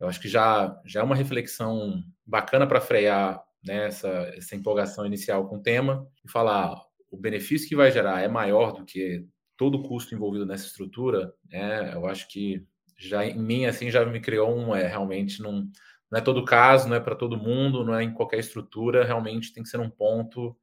Eu 0.00 0.08
acho 0.08 0.20
que 0.20 0.28
já, 0.28 0.76
já 0.84 1.00
é 1.00 1.02
uma 1.02 1.14
reflexão 1.14 2.02
bacana 2.26 2.66
para 2.66 2.80
frear 2.80 3.42
né, 3.64 3.86
essa, 3.86 4.08
essa 4.36 4.54
empolgação 4.54 5.06
inicial 5.06 5.48
com 5.48 5.56
o 5.56 5.62
tema 5.62 6.06
e 6.24 6.30
falar 6.30 6.80
o 7.10 7.16
benefício 7.16 7.68
que 7.68 7.76
vai 7.76 7.90
gerar 7.90 8.22
é 8.22 8.28
maior 8.28 8.72
do 8.72 8.84
que 8.84 9.26
todo 9.56 9.78
o 9.78 9.82
custo 9.82 10.14
envolvido 10.14 10.44
nessa 10.44 10.66
estrutura, 10.66 11.32
né, 11.48 11.94
eu 11.94 12.06
acho 12.06 12.28
que 12.28 12.66
já 12.98 13.24
em 13.24 13.38
mim 13.38 13.66
assim 13.66 13.90
já 13.90 14.04
me 14.04 14.20
criou 14.20 14.54
um 14.56 14.74
é 14.74 14.86
realmente 14.86 15.40
não, 15.42 15.68
não 16.10 16.18
é 16.18 16.20
todo 16.20 16.44
caso, 16.44 16.88
não 16.88 16.96
é 16.96 17.00
para 17.00 17.16
todo 17.16 17.38
mundo, 17.38 17.84
não 17.84 17.94
é 17.94 18.02
em 18.02 18.12
qualquer 18.12 18.38
estrutura, 18.38 19.04
realmente 19.04 19.52
tem 19.52 19.62
que 19.62 19.68
ser 19.68 19.80
um 19.80 19.90
ponto 19.90 20.56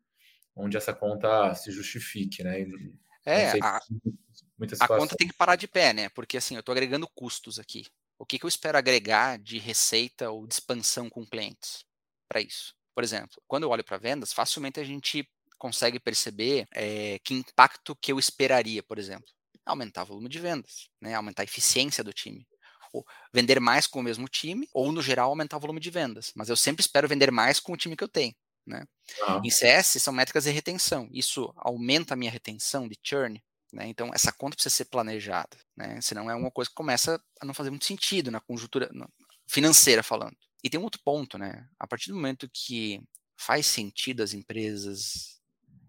onde 0.56 0.78
essa 0.78 0.94
conta 0.94 1.54
se 1.56 1.72
justifique, 1.72 2.44
né? 2.44 2.62
E, 2.62 2.94
é, 3.26 3.52
a, 3.62 3.80
a, 4.80 4.88
conta 4.88 5.16
tem 5.16 5.28
que 5.28 5.36
parar 5.36 5.56
de 5.56 5.68
pé, 5.68 5.94
né? 5.94 6.10
Porque 6.10 6.38
assim, 6.38 6.56
eu 6.56 6.60
estou 6.60 6.74
agregando 6.74 7.08
custos 7.14 7.60
aqui. 7.60 7.86
O 8.18 8.26
que, 8.26 8.38
que 8.38 8.46
eu 8.46 8.50
espero 8.50 8.78
agregar 8.78 9.38
de 9.40 9.58
receita 9.58 10.30
ou 10.30 10.46
de 10.46 10.54
expansão 10.54 11.10
com 11.10 11.26
clientes 11.26 11.86
para 12.28 12.42
isso? 12.42 12.76
Por 12.94 13.04
exemplo, 13.04 13.42
quando 13.48 13.64
eu 13.64 13.70
olho 13.70 13.84
para 13.84 13.98
vendas, 13.98 14.34
facilmente 14.34 14.80
a 14.80 14.84
gente 14.84 15.28
consegue 15.58 16.00
perceber 16.00 16.68
é, 16.74 17.20
que 17.24 17.36
impacto 17.36 17.96
que 17.96 18.12
eu 18.12 18.18
esperaria, 18.18 18.82
por 18.82 18.98
exemplo. 18.98 19.28
Aumentar 19.64 20.04
o 20.04 20.08
volume 20.08 20.28
de 20.28 20.40
vendas, 20.40 20.90
né? 21.00 21.14
aumentar 21.14 21.44
a 21.44 21.46
eficiência 21.46 22.04
do 22.04 22.12
time. 22.12 22.48
Ou 22.92 23.06
vender 23.32 23.60
mais 23.60 23.86
com 23.86 24.00
o 24.00 24.04
mesmo 24.04 24.28
time, 24.28 24.68
ou 24.74 24.92
no 24.92 25.02
geral 25.02 25.30
aumentar 25.30 25.58
o 25.58 25.60
volume 25.60 25.80
de 25.80 25.92
vendas. 25.92 26.32
Mas 26.36 26.50
eu 26.50 26.56
sempre 26.56 26.82
espero 26.82 27.08
vender 27.08 27.32
mais 27.32 27.60
com 27.60 27.74
o 27.74 27.78
time 27.78 27.96
que 27.96 28.04
eu 28.04 28.08
tenho. 28.08 28.36
Né? 28.66 28.86
Em 29.44 29.50
CS 29.50 30.02
são 30.02 30.14
métricas 30.14 30.46
de 30.46 30.52
retenção. 30.52 31.08
Isso 31.12 31.54
aumenta 31.58 32.14
a 32.16 32.18
minha 32.18 32.32
retenção 32.32 32.88
de 32.88 32.98
churn. 33.02 33.42
Né? 33.72 33.88
Então 33.88 34.12
essa 34.14 34.32
conta 34.32 34.56
precisa 34.56 34.76
ser 34.76 34.86
planejada. 34.86 35.58
Né? 35.78 36.02
Senão 36.02 36.30
é 36.30 36.36
uma 36.36 36.52
coisa 36.52 36.70
que 36.70 36.76
começa 36.76 37.22
a 37.40 37.46
não 37.46 37.54
fazer 37.54 37.70
muito 37.70 37.86
sentido 37.86 38.32
na 38.32 38.42
conjuntura 38.42 38.90
financeira 39.48 40.04
falando. 40.04 40.36
E 40.64 40.70
tem 40.70 40.80
um 40.80 40.84
outro 40.84 41.02
ponto, 41.04 41.38
né? 41.38 41.68
A 41.80 41.88
partir 41.88 42.10
do 42.10 42.16
momento 42.16 42.50
que 42.52 43.02
faz 43.36 43.66
sentido 43.66 44.22
as 44.22 44.34
empresas 44.34 45.42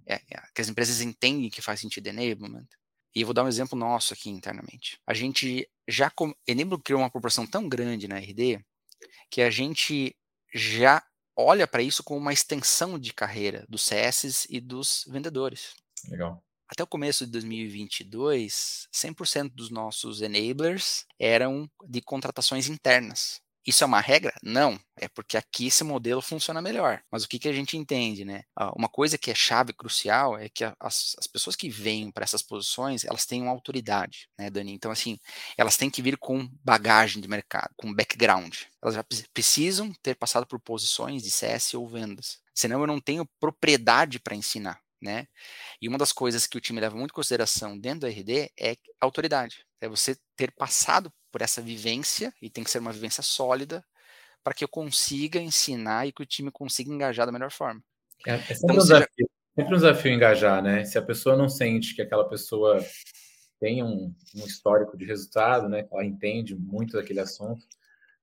é, 0.06 0.14
é, 0.14 0.42
que 0.54 0.60
as 0.60 0.68
empresas 0.68 1.00
entendem 1.00 1.50
que 1.50 1.62
faz 1.62 1.80
sentido 1.80 2.06
enablement. 2.06 2.66
E 3.14 3.20
eu 3.20 3.26
vou 3.26 3.34
dar 3.34 3.44
um 3.44 3.48
exemplo 3.48 3.78
nosso 3.78 4.14
aqui 4.14 4.30
internamente. 4.30 4.98
A 5.06 5.14
gente 5.14 5.68
já 5.86 6.10
com, 6.10 6.34
Enable 6.46 6.80
criou 6.82 7.00
uma 7.00 7.10
proporção 7.10 7.46
tão 7.46 7.68
grande 7.68 8.08
na 8.08 8.18
RD 8.18 8.64
que 9.30 9.42
a 9.42 9.50
gente 9.50 10.16
já 10.54 11.02
olha 11.36 11.66
para 11.66 11.82
isso 11.82 12.02
como 12.02 12.20
uma 12.20 12.32
extensão 12.32 12.98
de 12.98 13.12
carreira 13.12 13.66
dos 13.68 13.82
CS 13.82 14.46
e 14.48 14.60
dos 14.60 15.04
vendedores. 15.08 15.74
Legal. 16.08 16.42
Até 16.68 16.82
o 16.82 16.86
começo 16.86 17.26
de 17.26 17.32
2022, 17.32 18.88
100% 18.90 19.50
dos 19.50 19.68
nossos 19.68 20.22
enablers 20.22 21.04
eram 21.18 21.70
de 21.86 22.00
contratações 22.00 22.66
internas. 22.66 23.41
Isso 23.64 23.84
é 23.84 23.86
uma 23.86 24.00
regra? 24.00 24.34
Não. 24.42 24.78
É 24.96 25.08
porque 25.08 25.36
aqui 25.36 25.68
esse 25.68 25.84
modelo 25.84 26.20
funciona 26.20 26.60
melhor. 26.60 27.02
Mas 27.10 27.24
o 27.24 27.28
que, 27.28 27.38
que 27.38 27.48
a 27.48 27.52
gente 27.52 27.76
entende, 27.76 28.24
né? 28.24 28.42
Uma 28.76 28.88
coisa 28.88 29.16
que 29.16 29.30
é 29.30 29.34
chave 29.34 29.72
crucial 29.72 30.36
é 30.36 30.48
que 30.48 30.64
as, 30.64 31.14
as 31.18 31.26
pessoas 31.26 31.54
que 31.54 31.68
vêm 31.68 32.10
para 32.10 32.24
essas 32.24 32.42
posições, 32.42 33.04
elas 33.04 33.24
têm 33.24 33.42
uma 33.42 33.52
autoridade, 33.52 34.28
né, 34.38 34.50
Dani? 34.50 34.72
Então, 34.72 34.90
assim, 34.90 35.18
elas 35.56 35.76
têm 35.76 35.90
que 35.90 36.02
vir 36.02 36.18
com 36.18 36.48
bagagem 36.64 37.22
de 37.22 37.28
mercado, 37.28 37.70
com 37.76 37.94
background. 37.94 38.56
Elas 38.82 38.96
já 38.96 39.04
precisam 39.32 39.92
ter 40.02 40.16
passado 40.16 40.46
por 40.46 40.60
posições 40.60 41.22
de 41.22 41.30
CS 41.30 41.74
ou 41.74 41.88
vendas. 41.88 42.40
Senão 42.54 42.80
eu 42.80 42.86
não 42.86 43.00
tenho 43.00 43.28
propriedade 43.40 44.18
para 44.18 44.34
ensinar. 44.34 44.80
Né? 45.00 45.26
E 45.80 45.88
uma 45.88 45.98
das 45.98 46.12
coisas 46.12 46.46
que 46.46 46.56
o 46.56 46.60
time 46.60 46.80
leva 46.80 46.96
muito 46.96 47.10
em 47.10 47.14
consideração 47.14 47.76
dentro 47.76 48.00
do 48.00 48.06
RD 48.06 48.52
é 48.56 48.76
autoridade. 49.00 49.66
É 49.80 49.88
você 49.88 50.16
ter 50.36 50.52
passado 50.52 51.12
por 51.32 51.42
essa 51.42 51.62
vivência, 51.62 52.32
e 52.40 52.50
tem 52.50 52.62
que 52.62 52.70
ser 52.70 52.78
uma 52.78 52.92
vivência 52.92 53.22
sólida, 53.22 53.82
para 54.44 54.52
que 54.52 54.62
eu 54.62 54.68
consiga 54.68 55.40
ensinar 55.40 56.06
e 56.06 56.12
que 56.12 56.22
o 56.22 56.26
time 56.26 56.50
consiga 56.50 56.92
engajar 56.92 57.26
da 57.26 57.32
melhor 57.32 57.50
forma. 57.50 57.82
É, 58.26 58.34
é 58.34 58.38
sempre, 58.38 58.56
então, 58.62 58.76
um 58.76 58.78
desafio, 58.78 59.30
sempre 59.56 59.74
um 59.74 59.76
desafio 59.78 60.12
engajar, 60.12 60.62
né? 60.62 60.84
Se 60.84 60.98
a 60.98 61.02
pessoa 61.02 61.36
não 61.36 61.48
sente 61.48 61.94
que 61.94 62.02
aquela 62.02 62.28
pessoa 62.28 62.84
tem 63.58 63.82
um, 63.82 64.14
um 64.34 64.46
histórico 64.46 64.96
de 64.96 65.04
resultado, 65.04 65.68
né? 65.68 65.86
Ela 65.90 66.04
entende 66.04 66.54
muito 66.54 66.96
daquele 66.96 67.20
assunto, 67.20 67.64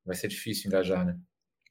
vai 0.05 0.15
ser 0.15 0.27
difícil 0.27 0.67
engajar, 0.67 1.05
né? 1.05 1.17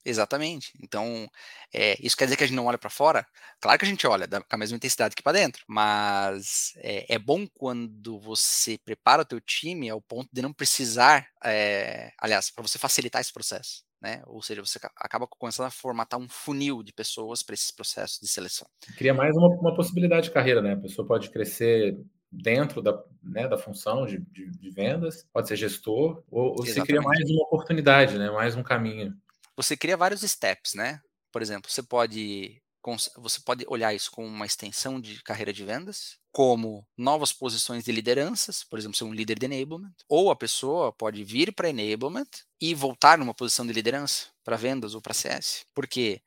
Exatamente. 0.05 0.73
Então, 0.83 1.29
é, 1.73 1.97
isso 2.01 2.17
quer 2.17 2.25
dizer 2.25 2.37
que 2.37 2.45
a 2.45 2.47
gente 2.47 2.57
não 2.57 2.67
olha 2.67 2.79
para 2.79 2.91
fora? 2.91 3.27
Claro 3.61 3.79
que 3.79 3.85
a 3.85 3.89
gente 3.89 4.07
olha 4.07 4.27
da, 4.27 4.41
com 4.41 4.55
a 4.55 4.59
mesma 4.59 4.77
intensidade 4.77 5.15
que 5.15 5.23
para 5.23 5.39
dentro, 5.39 5.65
mas 5.67 6.73
é, 6.77 7.15
é, 7.15 7.19
bom 7.19 7.47
quando 7.47 8.19
você 8.19 8.79
prepara 8.79 9.23
o 9.23 9.25
teu 9.25 9.41
time 9.41 9.89
ao 9.91 10.01
ponto 10.01 10.29
de 10.33 10.41
não 10.41 10.53
precisar, 10.53 11.29
é, 11.45 12.13
aliás, 12.19 12.51
para 12.51 12.63
você 12.63 12.79
facilitar 12.79 13.21
esse 13.21 13.33
processo. 13.33 13.85
né? 14.01 14.23
Ou 14.27 14.41
seja, 14.41 14.65
você 14.65 14.79
acaba 14.97 15.27
começando 15.27 15.67
a 15.67 15.71
formatar 15.71 16.19
um 16.19 16.29
funil 16.29 16.83
de 16.83 16.93
pessoas 16.93 17.43
para 17.43 17.55
esses 17.55 17.71
processos 17.71 18.21
de 18.21 18.29
seleção. 18.29 18.69
Cria 18.97 19.13
mais 19.13 19.37
uma, 19.37 19.49
uma, 19.49 19.75
possibilidade 19.75 20.29
de 20.29 20.33
carreira, 20.33 20.63
né? 20.63 20.75
A 20.75 20.81
pessoa 20.81 21.07
pode 21.07 21.31
crescer 21.31 21.99
dentro 22.31 22.81
da, 22.81 23.03
né, 23.23 23.49
da 23.49 23.57
função 23.57 24.07
de, 24.07 24.19
de, 24.19 24.51
de 24.51 24.71
vendas, 24.71 25.27
pode 25.33 25.49
ser 25.49 25.57
gestor, 25.57 26.23
ou, 26.31 26.51
ou 26.51 26.57
você 26.59 26.81
cria 26.83 27.01
mais 27.01 27.29
uma 27.31 27.43
oportunidade, 27.45 28.19
né? 28.19 28.31
Mais 28.31 28.55
um 28.55 28.63
caminho. 28.63 29.17
Você 29.59 29.77
cria 29.77 29.97
vários 29.97 30.23
steps, 30.23 30.75
né? 30.75 31.03
Por 31.33 31.43
exemplo, 31.43 31.71
você 31.71 31.83
pode 31.83 32.63
você 33.17 33.41
pode 33.45 33.67
olhar 33.69 33.93
isso 33.93 34.11
como 34.11 34.27
uma 34.27 34.47
extensão 34.47 34.99
de 34.99 35.23
carreira 35.23 35.53
de 35.53 35.63
vendas, 35.63 36.17
como 36.33 36.87
novas 36.97 37.35
posições 37.35 37.85
de 37.85 37.93
lideranças, 37.93 38.65
por 38.65 38.79
exemplo, 38.79 38.97
ser 38.97 39.05
um 39.05 39.13
líder 39.13 39.39
de 39.39 39.45
enablement, 39.45 39.93
ou 40.09 40.31
a 40.31 40.37
pessoa 40.37 40.91
pode 40.91 41.23
vir 41.23 41.53
para 41.55 41.69
enablement 41.69 42.29
e 42.59 42.75
voltar 42.75 43.19
numa 43.19 43.35
posição 43.35 43.67
de 43.67 43.75
liderança 43.75 44.29
para 44.43 44.57
vendas 44.57 44.95
ou 44.95 45.03
para 45.03 45.13
CS. 45.13 45.67
Porque 45.75 46.23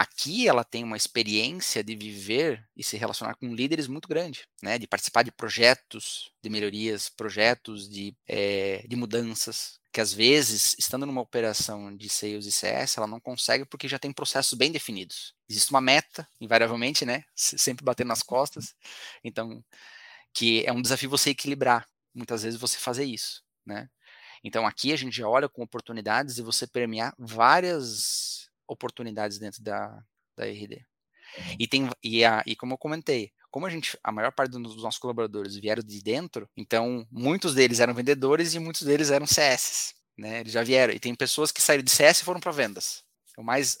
Aqui 0.00 0.48
ela 0.48 0.64
tem 0.64 0.82
uma 0.82 0.96
experiência 0.96 1.84
de 1.84 1.94
viver 1.94 2.66
e 2.74 2.82
se 2.82 2.96
relacionar 2.96 3.34
com 3.34 3.54
líderes 3.54 3.86
muito 3.86 4.08
grande, 4.08 4.48
né? 4.62 4.78
De 4.78 4.86
participar 4.86 5.22
de 5.22 5.30
projetos 5.30 6.32
de 6.42 6.48
melhorias, 6.48 7.10
projetos 7.10 7.86
de, 7.86 8.16
é, 8.26 8.82
de 8.88 8.96
mudanças, 8.96 9.78
que 9.92 10.00
às 10.00 10.10
vezes, 10.10 10.74
estando 10.78 11.04
numa 11.04 11.20
operação 11.20 11.94
de 11.94 12.08
sales 12.08 12.46
e 12.46 12.50
CS, 12.50 12.96
ela 12.96 13.06
não 13.06 13.20
consegue 13.20 13.66
porque 13.66 13.86
já 13.86 13.98
tem 13.98 14.10
processos 14.10 14.54
bem 14.56 14.72
definidos. 14.72 15.34
Existe 15.46 15.68
uma 15.70 15.82
meta, 15.82 16.26
invariavelmente, 16.40 17.04
né? 17.04 17.22
Sempre 17.36 17.84
batendo 17.84 18.08
nas 18.08 18.22
costas. 18.22 18.74
Então, 19.22 19.62
que 20.32 20.64
é 20.66 20.72
um 20.72 20.80
desafio 20.80 21.10
você 21.10 21.30
equilibrar. 21.30 21.86
Muitas 22.14 22.42
vezes 22.42 22.58
você 22.58 22.78
fazer 22.78 23.04
isso, 23.04 23.42
né? 23.66 23.90
Então, 24.42 24.66
aqui 24.66 24.92
a 24.92 24.96
gente 24.96 25.16
já 25.16 25.28
olha 25.28 25.48
com 25.48 25.62
oportunidades 25.62 26.36
de 26.36 26.42
você 26.42 26.66
permear 26.66 27.14
várias 27.18 28.39
oportunidades 28.70 29.38
dentro 29.38 29.62
da, 29.62 30.02
da 30.36 30.46
RD. 30.46 30.76
Uhum. 30.76 31.56
E, 31.58 31.66
tem, 31.66 31.90
e, 32.02 32.24
a, 32.24 32.42
e 32.46 32.56
como 32.56 32.74
eu 32.74 32.78
comentei, 32.78 33.32
como 33.50 33.66
a 33.66 33.70
gente, 33.70 33.98
a 34.02 34.12
maior 34.12 34.32
parte 34.32 34.52
dos 34.52 34.82
nossos 34.82 34.98
colaboradores 34.98 35.56
vieram 35.56 35.82
de 35.82 36.02
dentro, 36.02 36.48
então 36.56 37.06
muitos 37.10 37.54
deles 37.54 37.80
eram 37.80 37.92
vendedores 37.92 38.54
e 38.54 38.58
muitos 38.58 38.82
deles 38.82 39.10
eram 39.10 39.26
CS, 39.26 39.94
né? 40.16 40.40
Eles 40.40 40.52
já 40.52 40.62
vieram. 40.62 40.94
E 40.94 41.00
tem 41.00 41.14
pessoas 41.14 41.50
que 41.50 41.60
saíram 41.60 41.82
de 41.82 41.90
CS 41.90 42.20
e 42.20 42.24
foram 42.24 42.40
para 42.40 42.52
vendas. 42.52 43.02
É 43.36 43.40
o 43.40 43.44
mais, 43.44 43.76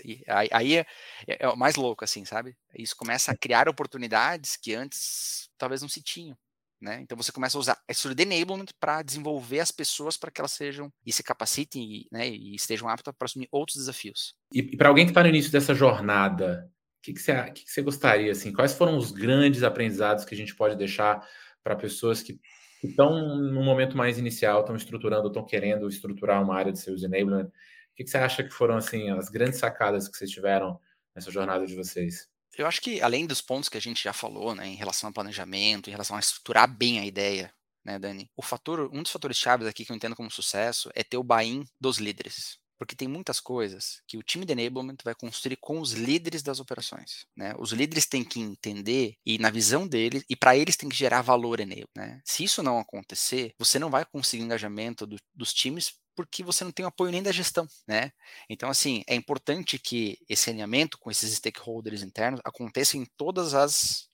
aí 0.50 0.76
é, 0.76 0.86
é, 1.26 1.36
é, 1.40 1.48
o 1.48 1.56
mais 1.56 1.76
louco, 1.76 2.04
assim, 2.04 2.24
sabe? 2.24 2.56
Isso 2.76 2.96
começa 2.96 3.30
a 3.30 3.36
criar 3.36 3.68
oportunidades 3.68 4.56
que 4.56 4.74
antes 4.74 5.48
talvez 5.56 5.82
não 5.82 5.88
se 5.88 6.02
tinham. 6.02 6.36
Né? 6.80 7.00
Então 7.02 7.14
você 7.14 7.30
começa 7.30 7.58
a 7.58 7.60
usar 7.60 7.78
a 7.86 7.92
estrutura 7.92 8.14
de 8.14 8.22
enablement 8.22 8.68
para 8.80 9.02
desenvolver 9.02 9.60
as 9.60 9.70
pessoas 9.70 10.16
para 10.16 10.30
que 10.30 10.40
elas 10.40 10.52
sejam 10.52 10.90
e 11.04 11.12
se 11.12 11.22
capacitem 11.22 11.82
e, 11.82 12.08
né, 12.10 12.26
e 12.26 12.54
estejam 12.54 12.88
aptas 12.88 13.14
para 13.18 13.26
assumir 13.26 13.48
outros 13.52 13.76
desafios. 13.76 14.34
E, 14.50 14.60
e 14.60 14.76
para 14.78 14.88
alguém 14.88 15.04
que 15.04 15.10
está 15.10 15.22
no 15.22 15.28
início 15.28 15.52
dessa 15.52 15.74
jornada, 15.74 16.70
o 16.98 17.02
que, 17.02 17.12
que, 17.12 17.20
você, 17.20 17.34
que, 17.52 17.64
que 17.64 17.70
você 17.70 17.82
gostaria? 17.82 18.32
Assim, 18.32 18.50
quais 18.50 18.72
foram 18.72 18.96
os 18.96 19.12
grandes 19.12 19.62
aprendizados 19.62 20.24
que 20.24 20.34
a 20.34 20.36
gente 20.36 20.54
pode 20.54 20.74
deixar 20.74 21.22
para 21.62 21.76
pessoas 21.76 22.22
que 22.22 22.40
estão 22.82 23.36
no 23.36 23.62
momento 23.62 23.94
mais 23.94 24.18
inicial, 24.18 24.60
estão 24.60 24.74
estruturando, 24.74 25.28
estão 25.28 25.44
querendo 25.44 25.86
estruturar 25.86 26.42
uma 26.42 26.56
área 26.56 26.72
de 26.72 26.78
seus 26.78 27.02
enablement? 27.02 27.44
O 27.46 27.94
que, 27.94 28.04
que 28.04 28.10
você 28.10 28.16
acha 28.16 28.42
que 28.42 28.50
foram 28.50 28.76
assim 28.76 29.10
as 29.10 29.28
grandes 29.28 29.58
sacadas 29.58 30.08
que 30.08 30.16
vocês 30.16 30.30
tiveram 30.30 30.80
nessa 31.14 31.30
jornada 31.30 31.66
de 31.66 31.74
vocês? 31.74 32.26
Eu 32.60 32.66
acho 32.66 32.82
que, 32.82 33.00
além 33.00 33.26
dos 33.26 33.40
pontos 33.40 33.70
que 33.70 33.78
a 33.78 33.80
gente 33.80 34.02
já 34.02 34.12
falou, 34.12 34.54
né, 34.54 34.66
em 34.66 34.74
relação 34.74 35.08
ao 35.08 35.14
planejamento, 35.14 35.88
em 35.88 35.92
relação 35.92 36.14
a 36.14 36.20
estruturar 36.20 36.68
bem 36.68 36.98
a 36.98 37.06
ideia, 37.06 37.50
né, 37.82 37.98
Dani? 37.98 38.30
O 38.36 38.42
fator, 38.42 38.90
um 38.92 39.02
dos 39.02 39.10
fatores 39.10 39.38
chaves 39.38 39.66
aqui 39.66 39.82
que 39.82 39.90
eu 39.90 39.96
entendo 39.96 40.14
como 40.14 40.30
sucesso 40.30 40.90
é 40.94 41.02
ter 41.02 41.16
o 41.16 41.24
buy-in 41.24 41.64
dos 41.80 41.96
líderes. 41.96 42.58
Porque 42.78 42.96
tem 42.96 43.08
muitas 43.08 43.40
coisas 43.40 44.00
que 44.06 44.16
o 44.16 44.22
time 44.22 44.46
de 44.46 44.52
enablement 44.52 44.96
vai 45.04 45.14
construir 45.14 45.56
com 45.56 45.80
os 45.80 45.92
líderes 45.92 46.42
das 46.42 46.60
operações. 46.60 47.26
Né? 47.36 47.54
Os 47.58 47.72
líderes 47.72 48.06
têm 48.06 48.24
que 48.24 48.40
entender 48.40 49.14
e 49.24 49.38
na 49.38 49.50
visão 49.50 49.86
deles, 49.86 50.24
e 50.28 50.36
para 50.36 50.56
eles 50.56 50.76
tem 50.76 50.88
que 50.88 50.96
gerar 50.96 51.20
valor 51.20 51.60
enable. 51.60 51.88
Né? 51.94 52.20
Se 52.24 52.44
isso 52.44 52.62
não 52.62 52.78
acontecer, 52.78 53.52
você 53.58 53.78
não 53.78 53.90
vai 53.90 54.06
conseguir 54.06 54.44
engajamento 54.44 55.06
do, 55.06 55.16
dos 55.34 55.52
times 55.52 55.92
porque 56.14 56.42
você 56.42 56.64
não 56.64 56.72
tem 56.72 56.84
o 56.84 56.88
apoio 56.88 57.12
nem 57.12 57.22
da 57.22 57.32
gestão, 57.32 57.66
né? 57.86 58.12
Então, 58.48 58.68
assim, 58.68 59.02
é 59.06 59.14
importante 59.14 59.78
que 59.78 60.18
esse 60.28 60.50
alinhamento 60.50 60.98
com 60.98 61.10
esses 61.10 61.32
stakeholders 61.34 62.02
internos 62.02 62.40
aconteça 62.44 62.96
em 62.96 63.04
todas 63.16 63.54
as 63.54 64.08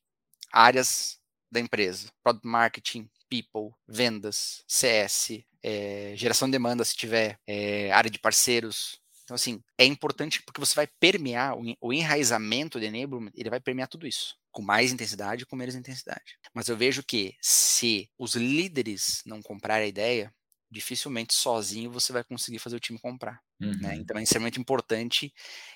áreas 0.52 1.18
da 1.50 1.60
empresa. 1.60 2.08
Product 2.22 2.46
marketing, 2.46 3.10
people, 3.28 3.74
vendas, 3.86 4.62
CS, 4.66 5.44
é, 5.62 6.12
eh, 6.12 6.16
geração 6.16 6.48
de 6.48 6.52
demanda 6.52 6.84
se 6.84 6.96
tiver, 6.96 7.38
é, 7.46 7.90
área 7.92 8.10
de 8.10 8.18
parceiros. 8.18 9.00
Então, 9.24 9.34
assim, 9.34 9.60
é 9.76 9.84
importante 9.84 10.42
porque 10.42 10.60
você 10.60 10.74
vai 10.74 10.86
permear, 11.00 11.56
o, 11.80 11.92
enraizamento 11.92 12.78
de 12.78 12.86
enablement, 12.86 13.32
ele 13.34 13.50
vai 13.50 13.60
permear 13.60 13.88
tudo 13.88 14.06
isso 14.06 14.36
com 14.52 14.62
mais 14.62 14.90
intensidade 14.90 15.42
e 15.42 15.46
com 15.46 15.54
menos 15.54 15.74
intensidade. 15.74 16.38
Mas 16.54 16.68
eu 16.68 16.76
vejo 16.78 17.02
que 17.02 17.36
se 17.42 18.08
os 18.16 18.34
líderes 18.34 19.20
não 19.26 19.42
comprarem 19.42 19.84
a 19.84 19.88
ideia, 19.88 20.34
dificilmente 20.70 21.34
sozinho 21.34 21.90
você 21.90 22.12
vai 22.12 22.24
conseguir 22.24 22.58
fazer 22.58 22.76
o 22.76 22.80
time 22.80 22.98
comprar. 22.98 23.40
Né? 23.58 23.68
Uhum. 23.68 23.78
Né? 23.80 23.96
Então 23.96 24.18
é 24.18 24.22
extremamente 24.22 24.60
importante 24.60 25.32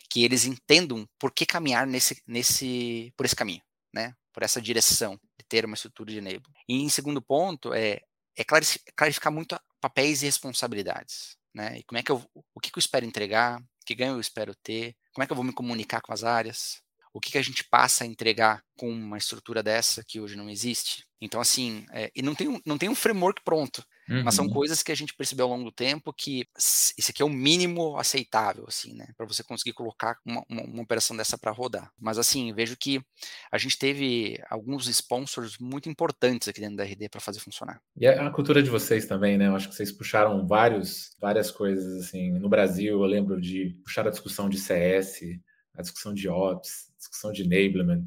que 0.09 0.25
eles 0.25 0.45
entendam 0.45 1.09
por 1.19 1.33
que 1.33 1.47
caminhar 1.47 1.87
nesse, 1.87 2.23
nesse, 2.27 3.13
por 3.17 3.27
esse 3.27 3.37
caminho, 3.37 3.63
né? 3.93 4.15
por 4.33 4.43
essa 4.43 4.61
direção 4.61 5.19
de 5.39 5.47
ter 5.49 5.65
uma 5.65 5.75
estrutura 5.75 6.11
de 6.11 6.19
enable. 6.19 6.51
E 6.69 6.83
em 6.83 6.89
segundo 6.89 7.23
ponto 7.23 7.73
é, 7.73 8.01
é 8.37 8.45
clarificar 8.95 9.33
muito 9.33 9.59
papéis 9.81 10.23
e 10.23 10.27
responsabilidades. 10.27 11.37
Né? 11.55 11.79
E 11.79 11.83
como 11.85 11.99
é 11.99 12.03
que 12.03 12.11
eu, 12.11 12.25
o 12.55 12.61
que, 12.61 12.71
que 12.71 12.79
eu 12.79 12.81
espero 12.81 13.07
entregar, 13.07 13.63
que 13.85 13.95
ganho 13.95 14.15
eu 14.15 14.21
espero 14.21 14.55
ter, 14.55 14.97
como 15.13 15.25
é 15.25 15.27
que 15.27 15.33
eu 15.33 15.37
vou 15.37 15.45
me 15.45 15.53
comunicar 15.53 16.01
com 16.01 16.13
as 16.13 16.23
áreas, 16.23 16.81
o 17.13 17.21
que, 17.21 17.33
que 17.33 17.39
a 17.39 17.43
gente 17.43 17.65
passa 17.65 18.05
a 18.05 18.07
entregar 18.07 18.63
com 18.77 18.89
uma 18.89 19.19
estrutura 19.19 19.63
dessa 19.63 20.05
que 20.05 20.21
hoje 20.21 20.37
não 20.37 20.49
existe. 20.49 21.05
Então, 21.21 21.41
assim, 21.41 21.85
é, 21.91 22.11
e 22.15 22.23
não 22.23 22.35
tem, 22.35 22.49
um, 22.49 22.61
não 22.65 22.79
tem 22.79 22.89
um 22.89 22.95
framework 22.95 23.43
pronto. 23.45 23.85
Uhum. 24.11 24.25
Mas 24.25 24.35
são 24.35 24.47
uhum. 24.47 24.53
coisas 24.53 24.83
que 24.83 24.91
a 24.91 24.95
gente 24.95 25.15
percebeu 25.15 25.47
ao 25.47 25.53
longo 25.53 25.65
do 25.65 25.73
tempo 25.73 26.13
que 26.13 26.45
isso 26.59 27.11
aqui 27.11 27.23
é 27.23 27.25
o 27.25 27.31
mínimo 27.31 27.97
aceitável, 27.97 28.65
assim, 28.67 28.93
né? 28.93 29.07
Para 29.17 29.25
você 29.25 29.45
conseguir 29.45 29.73
colocar 29.73 30.19
uma, 30.27 30.45
uma, 30.49 30.63
uma 30.63 30.83
operação 30.83 31.17
dessa 31.17 31.39
para 31.39 31.53
rodar. 31.53 31.93
Mas, 31.99 32.19
assim, 32.19 32.53
vejo 32.53 32.77
que 32.77 33.01
a 33.53 33.57
gente 33.57 33.79
teve 33.79 34.43
alguns 34.51 34.89
sponsors 34.89 35.59
muito 35.59 35.89
importantes 35.89 36.49
aqui 36.49 36.61
dentro 36.61 36.77
da 36.77 36.85
RD 36.85 37.09
para 37.09 37.21
fazer 37.21 37.39
funcionar. 37.39 37.81
E 37.97 38.05
a 38.05 38.29
cultura 38.31 38.61
de 38.61 38.69
vocês 38.69 39.07
também, 39.07 39.39
né? 39.39 39.47
Eu 39.47 39.55
acho 39.55 39.69
que 39.69 39.77
vocês 39.77 39.93
puxaram 39.93 40.45
vários, 40.45 41.17
várias 41.21 41.53
coisas, 41.53 42.05
assim. 42.05 42.33
No 42.33 42.49
Brasil, 42.49 43.01
eu 43.01 43.07
lembro 43.07 43.41
de 43.41 43.77
puxar 43.85 44.09
a 44.09 44.11
discussão 44.11 44.49
de 44.49 44.59
CS, 44.59 45.21
a 45.77 45.83
discussão 45.83 46.13
de 46.13 46.29
Ops, 46.29 46.91
discussão 46.99 47.31
de 47.31 47.43
enablement. 47.43 48.03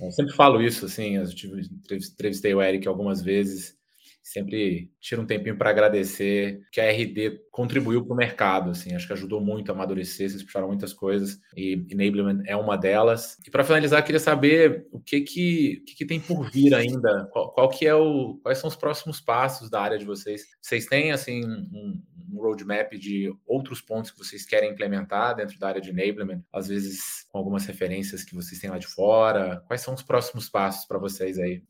Eu 0.00 0.10
sempre 0.10 0.34
falo 0.34 0.60
isso, 0.62 0.86
assim, 0.86 1.16
eu 1.16 1.28
tive, 1.28 1.60
entrevistei 1.60 2.54
o 2.54 2.62
Eric 2.62 2.88
algumas 2.88 3.22
vezes 3.22 3.76
sempre 4.24 4.90
tira 4.98 5.20
um 5.20 5.26
tempinho 5.26 5.56
para 5.58 5.68
agradecer 5.68 6.62
que 6.72 6.80
a 6.80 6.90
RD 6.90 7.42
contribuiu 7.50 8.02
para 8.02 8.14
o 8.14 8.16
mercado, 8.16 8.70
assim, 8.70 8.94
acho 8.94 9.06
que 9.06 9.12
ajudou 9.12 9.38
muito 9.38 9.70
a 9.70 9.74
amadurecer, 9.74 10.30
vocês 10.30 10.42
puxaram 10.42 10.66
muitas 10.66 10.94
coisas 10.94 11.38
e 11.54 11.86
enablement 11.90 12.42
é 12.46 12.56
uma 12.56 12.76
delas. 12.76 13.36
E 13.46 13.50
para 13.50 13.62
finalizar, 13.62 14.02
queria 14.02 14.18
saber 14.18 14.86
o 14.90 14.98
que 14.98 15.20
que, 15.20 15.82
que, 15.86 15.94
que 15.94 16.06
tem 16.06 16.18
por 16.18 16.50
vir 16.50 16.74
ainda, 16.74 17.28
qual, 17.30 17.52
qual, 17.52 17.68
que 17.68 17.86
é 17.86 17.94
o, 17.94 18.40
quais 18.42 18.56
são 18.56 18.68
os 18.68 18.74
próximos 18.74 19.20
passos 19.20 19.68
da 19.68 19.82
área 19.82 19.98
de 19.98 20.06
vocês? 20.06 20.46
Vocês 20.60 20.86
têm 20.86 21.12
assim 21.12 21.44
um, 21.44 22.02
um 22.32 22.40
roadmap 22.40 22.92
de 22.94 23.30
outros 23.46 23.82
pontos 23.82 24.10
que 24.10 24.18
vocês 24.18 24.46
querem 24.46 24.70
implementar 24.70 25.36
dentro 25.36 25.58
da 25.58 25.68
área 25.68 25.80
de 25.82 25.90
enablement, 25.90 26.40
às 26.50 26.68
vezes 26.68 27.26
com 27.28 27.36
algumas 27.36 27.66
referências 27.66 28.24
que 28.24 28.34
vocês 28.34 28.58
têm 28.58 28.70
lá 28.70 28.78
de 28.78 28.86
fora? 28.86 29.62
Quais 29.66 29.82
são 29.82 29.92
os 29.92 30.02
próximos 30.02 30.48
passos 30.48 30.86
para 30.86 30.98
vocês 30.98 31.38
aí? 31.38 31.62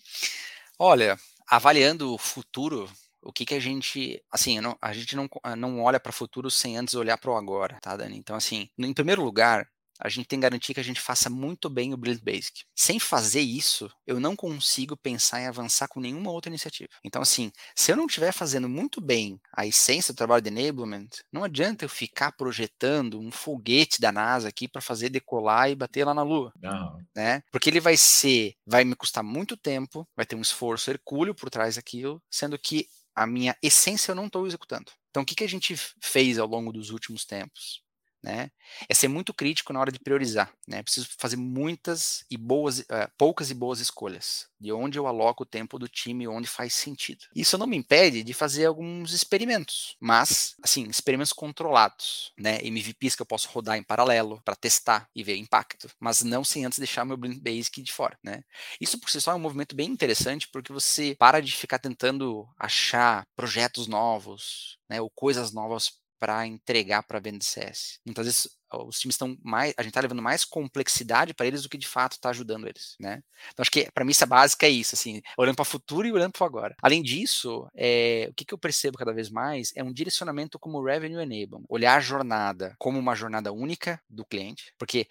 Olha, 0.78 1.16
avaliando 1.56 2.12
o 2.12 2.18
futuro, 2.18 2.90
o 3.22 3.32
que 3.32 3.44
que 3.46 3.54
a 3.54 3.60
gente, 3.60 4.22
assim, 4.30 4.60
não, 4.60 4.76
a 4.80 4.92
gente 4.92 5.16
não, 5.16 5.28
não 5.56 5.82
olha 5.82 6.00
para 6.00 6.10
o 6.10 6.12
futuro 6.12 6.50
sem 6.50 6.76
antes 6.76 6.94
olhar 6.94 7.18
para 7.18 7.30
o 7.30 7.36
agora, 7.36 7.78
tá, 7.80 7.96
Dani? 7.96 8.16
Então, 8.16 8.36
assim, 8.36 8.68
em 8.78 8.92
primeiro 8.92 9.22
lugar, 9.22 9.66
a 10.00 10.08
gente 10.08 10.26
tem 10.26 10.38
que 10.38 10.42
garantir 10.42 10.74
que 10.74 10.80
a 10.80 10.84
gente 10.84 11.00
faça 11.00 11.30
muito 11.30 11.70
bem 11.70 11.92
o 11.92 11.96
Build 11.96 12.22
Basic. 12.22 12.64
Sem 12.74 12.98
fazer 12.98 13.40
isso, 13.40 13.90
eu 14.06 14.18
não 14.18 14.34
consigo 14.34 14.96
pensar 14.96 15.40
em 15.40 15.46
avançar 15.46 15.88
com 15.88 16.00
nenhuma 16.00 16.30
outra 16.30 16.50
iniciativa. 16.50 16.88
Então, 17.04 17.22
assim, 17.22 17.52
se 17.74 17.92
eu 17.92 17.96
não 17.96 18.06
estiver 18.06 18.32
fazendo 18.32 18.68
muito 18.68 19.00
bem 19.00 19.40
a 19.56 19.66
essência 19.66 20.12
do 20.12 20.16
trabalho 20.16 20.42
de 20.42 20.50
enablement, 20.50 21.08
não 21.32 21.44
adianta 21.44 21.84
eu 21.84 21.88
ficar 21.88 22.32
projetando 22.32 23.20
um 23.20 23.30
foguete 23.30 24.00
da 24.00 24.10
NASA 24.12 24.48
aqui 24.48 24.68
para 24.68 24.80
fazer 24.80 25.08
decolar 25.08 25.70
e 25.70 25.76
bater 25.76 26.04
lá 26.04 26.14
na 26.14 26.22
Lua. 26.22 26.52
Não. 26.60 26.98
Né? 27.14 27.42
Porque 27.50 27.70
ele 27.70 27.80
vai 27.80 27.96
ser, 27.96 28.54
vai 28.66 28.84
me 28.84 28.96
custar 28.96 29.22
muito 29.22 29.56
tempo, 29.56 30.06
vai 30.16 30.26
ter 30.26 30.36
um 30.36 30.42
esforço 30.42 30.90
hercúleo 30.90 31.34
por 31.34 31.50
trás 31.50 31.76
daquilo, 31.76 32.22
sendo 32.30 32.58
que 32.58 32.86
a 33.14 33.26
minha 33.26 33.56
essência 33.62 34.10
eu 34.10 34.16
não 34.16 34.26
estou 34.26 34.46
executando. 34.46 34.90
Então, 35.10 35.22
o 35.22 35.26
que, 35.26 35.36
que 35.36 35.44
a 35.44 35.48
gente 35.48 35.76
fez 36.02 36.38
ao 36.38 36.48
longo 36.48 36.72
dos 36.72 36.90
últimos 36.90 37.24
tempos? 37.24 37.83
Né, 38.24 38.50
é 38.88 38.94
ser 38.94 39.06
muito 39.06 39.34
crítico 39.34 39.72
na 39.72 39.80
hora 39.80 39.92
de 39.92 39.98
priorizar, 39.98 40.50
né? 40.66 40.82
Preciso 40.82 41.08
fazer 41.18 41.36
muitas 41.36 42.24
e 42.30 42.38
boas, 42.38 42.80
uh, 42.80 43.10
poucas 43.18 43.50
e 43.50 43.54
boas 43.54 43.80
escolhas 43.80 44.48
de 44.58 44.72
onde 44.72 44.98
eu 44.98 45.06
aloco 45.06 45.42
o 45.42 45.46
tempo 45.46 45.78
do 45.78 45.86
time, 45.86 46.26
onde 46.26 46.48
faz 46.48 46.72
sentido. 46.72 47.26
Isso 47.36 47.58
não 47.58 47.66
me 47.66 47.76
impede 47.76 48.22
de 48.22 48.32
fazer 48.32 48.64
alguns 48.64 49.12
experimentos, 49.12 49.94
mas 50.00 50.54
assim, 50.62 50.88
experimentos 50.88 51.34
controlados, 51.34 52.32
né? 52.38 52.58
MVPs 52.62 53.14
que 53.14 53.20
eu 53.20 53.26
posso 53.26 53.48
rodar 53.50 53.76
em 53.76 53.82
paralelo 53.82 54.40
para 54.42 54.56
testar 54.56 55.06
e 55.14 55.22
ver 55.22 55.36
impacto, 55.36 55.90
mas 56.00 56.22
não 56.22 56.42
sem 56.42 56.64
antes 56.64 56.78
deixar 56.78 57.04
meu 57.04 57.18
blind 57.18 57.38
basic 57.42 57.82
de 57.82 57.92
fora, 57.92 58.18
né? 58.24 58.42
Isso 58.80 58.98
por 58.98 59.10
si 59.10 59.20
só 59.20 59.32
é 59.32 59.34
um 59.34 59.38
movimento 59.38 59.76
bem 59.76 59.90
interessante 59.90 60.48
porque 60.48 60.72
você 60.72 61.14
para 61.18 61.40
de 61.40 61.52
ficar 61.54 61.78
tentando 61.78 62.48
achar 62.58 63.26
projetos 63.36 63.86
novos, 63.86 64.78
né, 64.88 65.00
ou 65.00 65.10
coisas 65.10 65.52
novas 65.52 65.92
para 66.24 66.46
entregar 66.46 67.02
para 67.02 67.18
a 67.18 67.20
venda 67.20 67.36
de 67.36 67.44
CS. 67.44 68.00
Muitas 68.02 68.24
vezes 68.24 68.48
os 68.72 68.98
times 68.98 69.12
estão 69.12 69.36
mais, 69.44 69.74
a 69.76 69.82
gente 69.82 69.90
está 69.90 70.00
levando 70.00 70.22
mais 70.22 70.42
complexidade 70.42 71.34
para 71.34 71.46
eles 71.46 71.62
do 71.62 71.68
que 71.68 71.76
de 71.76 71.86
fato 71.86 72.12
está 72.12 72.30
ajudando 72.30 72.66
eles, 72.66 72.96
né? 72.98 73.22
Então 73.52 73.62
acho 73.62 73.70
que 73.70 73.92
para 73.92 74.06
mim 74.06 74.12
essa 74.12 74.24
básica 74.24 74.66
é 74.66 74.70
isso, 74.70 74.94
assim, 74.94 75.20
olhando 75.36 75.56
para 75.56 75.64
o 75.64 75.66
futuro 75.66 76.08
e 76.08 76.12
olhando 76.12 76.32
para 76.32 76.42
o 76.42 76.46
agora. 76.46 76.74
Além 76.82 77.02
disso, 77.02 77.68
é, 77.76 78.28
o 78.30 78.34
que, 78.34 78.46
que 78.46 78.54
eu 78.54 78.58
percebo 78.58 78.96
cada 78.96 79.12
vez 79.12 79.28
mais 79.28 79.70
é 79.76 79.84
um 79.84 79.92
direcionamento 79.92 80.58
como 80.58 80.82
Revenue 80.82 81.22
Enablement, 81.22 81.66
olhar 81.68 81.94
a 81.94 82.00
jornada 82.00 82.74
como 82.78 82.98
uma 82.98 83.14
jornada 83.14 83.52
única 83.52 84.00
do 84.08 84.24
cliente, 84.24 84.72
porque 84.78 85.06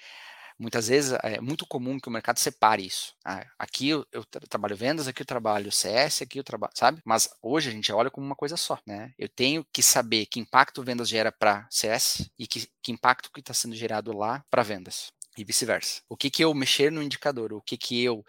Muitas 0.60 0.88
vezes 0.88 1.18
é 1.24 1.40
muito 1.42 1.66
comum 1.66 2.00
que 2.00 2.08
o 2.08 2.12
mercado 2.12 2.38
separe 2.40 2.86
isso. 2.86 3.14
Ah, 3.26 3.46
aqui 3.58 3.90
eu, 3.90 4.06
eu 4.12 4.24
trabalho 4.26 4.76
vendas, 4.76 5.08
aqui 5.08 5.22
eu 5.22 5.26
trabalho 5.26 5.72
CS, 5.72 6.24
aqui 6.24 6.40
eu 6.40 6.44
trabalho, 6.44 6.74
sabe? 6.76 7.02
Mas 7.06 7.30
hoje 7.42 7.70
a 7.70 7.72
gente 7.72 7.92
olha 7.92 8.12
como 8.12 8.26
uma 8.26 8.36
coisa 8.36 8.58
só, 8.58 8.80
né? 8.86 9.12
Eu 9.18 9.30
tenho 9.30 9.66
que 9.74 9.84
saber 9.84 10.26
que 10.28 10.40
impacto 10.40 10.84
vendas 10.84 11.10
gera 11.10 11.32
para 11.32 11.68
CS 11.70 12.30
e 12.38 12.48
que, 12.48 12.68
que 12.82 12.92
impacto 12.92 13.32
que 13.32 13.40
está 13.40 13.54
sendo 13.54 13.76
gerado 13.76 14.16
lá 14.16 14.44
para 14.50 14.64
vendas 14.64 15.12
e 15.38 15.44
vice-versa. 15.44 16.02
O 16.08 16.16
que 16.16 16.30
que 16.30 16.44
eu 16.44 16.54
mexer 16.54 16.92
no 16.92 17.02
indicador, 17.02 17.54
o 17.54 17.62
que 17.62 17.78
que 17.78 18.04
eu 18.04 18.24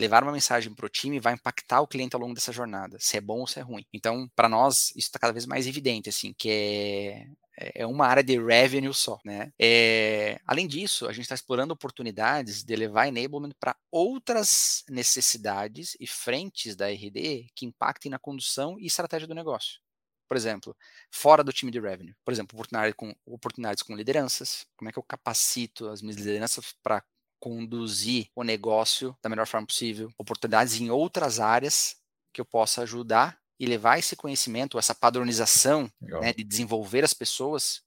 levar 0.00 0.22
uma 0.22 0.32
mensagem 0.32 0.72
para 0.74 0.86
o 0.86 0.88
time 0.88 1.20
vai 1.20 1.34
impactar 1.34 1.80
o 1.80 1.86
cliente 1.86 2.16
ao 2.16 2.20
longo 2.22 2.34
dessa 2.34 2.52
jornada, 2.52 2.96
se 2.98 3.16
é 3.18 3.20
bom 3.20 3.40
ou 3.40 3.46
se 3.46 3.58
é 3.58 3.62
ruim. 3.62 3.84
Então, 3.92 4.28
para 4.34 4.48
nós, 4.48 4.90
isso 4.90 5.08
está 5.08 5.18
cada 5.18 5.32
vez 5.32 5.44
mais 5.46 5.66
evidente, 5.66 6.08
assim, 6.08 6.34
que 6.36 6.48
é 6.50 7.26
é, 7.60 7.82
é 7.82 7.86
uma 7.86 8.06
área 8.06 8.22
de 8.22 8.38
revenue 8.38 8.92
só, 8.94 9.20
né? 9.24 9.52
É, 9.60 10.40
além 10.46 10.66
disso, 10.66 11.06
a 11.06 11.12
gente 11.12 11.24
está 11.24 11.34
explorando 11.34 11.74
oportunidades 11.74 12.64
de 12.64 12.74
levar 12.74 13.08
enablement 13.08 13.52
para 13.60 13.76
outras 13.90 14.82
necessidades 14.88 15.96
e 16.00 16.06
frentes 16.06 16.74
da 16.74 16.88
RD 16.88 17.48
que 17.54 17.66
impactem 17.66 18.10
na 18.10 18.18
condução 18.18 18.78
e 18.78 18.86
estratégia 18.86 19.28
do 19.28 19.34
negócio. 19.34 19.80
Por 20.26 20.36
exemplo, 20.36 20.76
fora 21.10 21.42
do 21.44 21.52
time 21.52 21.70
de 21.72 21.80
revenue. 21.80 22.14
Por 22.24 22.32
exemplo, 22.32 22.56
oportunidade 22.56 22.94
com, 22.94 23.14
oportunidades 23.26 23.82
com 23.82 23.96
lideranças. 23.96 24.64
Como 24.76 24.88
é 24.88 24.92
que 24.92 24.98
eu 24.98 25.02
capacito 25.02 25.88
as 25.88 26.00
minhas 26.00 26.16
lideranças 26.16 26.72
para 26.82 27.04
conduzir 27.40 28.28
o 28.34 28.44
negócio 28.44 29.16
da 29.22 29.28
melhor 29.28 29.46
forma 29.46 29.66
possível? 29.66 30.08
Oportunidades 30.16 30.80
em 30.80 30.88
outras 30.88 31.40
áreas 31.40 31.96
que 32.32 32.40
eu 32.40 32.44
possa 32.44 32.82
ajudar 32.82 33.40
e 33.60 33.66
levar 33.66 33.98
esse 33.98 34.16
conhecimento, 34.16 34.78
essa 34.78 34.94
padronização 34.94 35.92
né, 36.00 36.32
de 36.32 36.42
desenvolver 36.42 37.04
as 37.04 37.12
pessoas, 37.12 37.82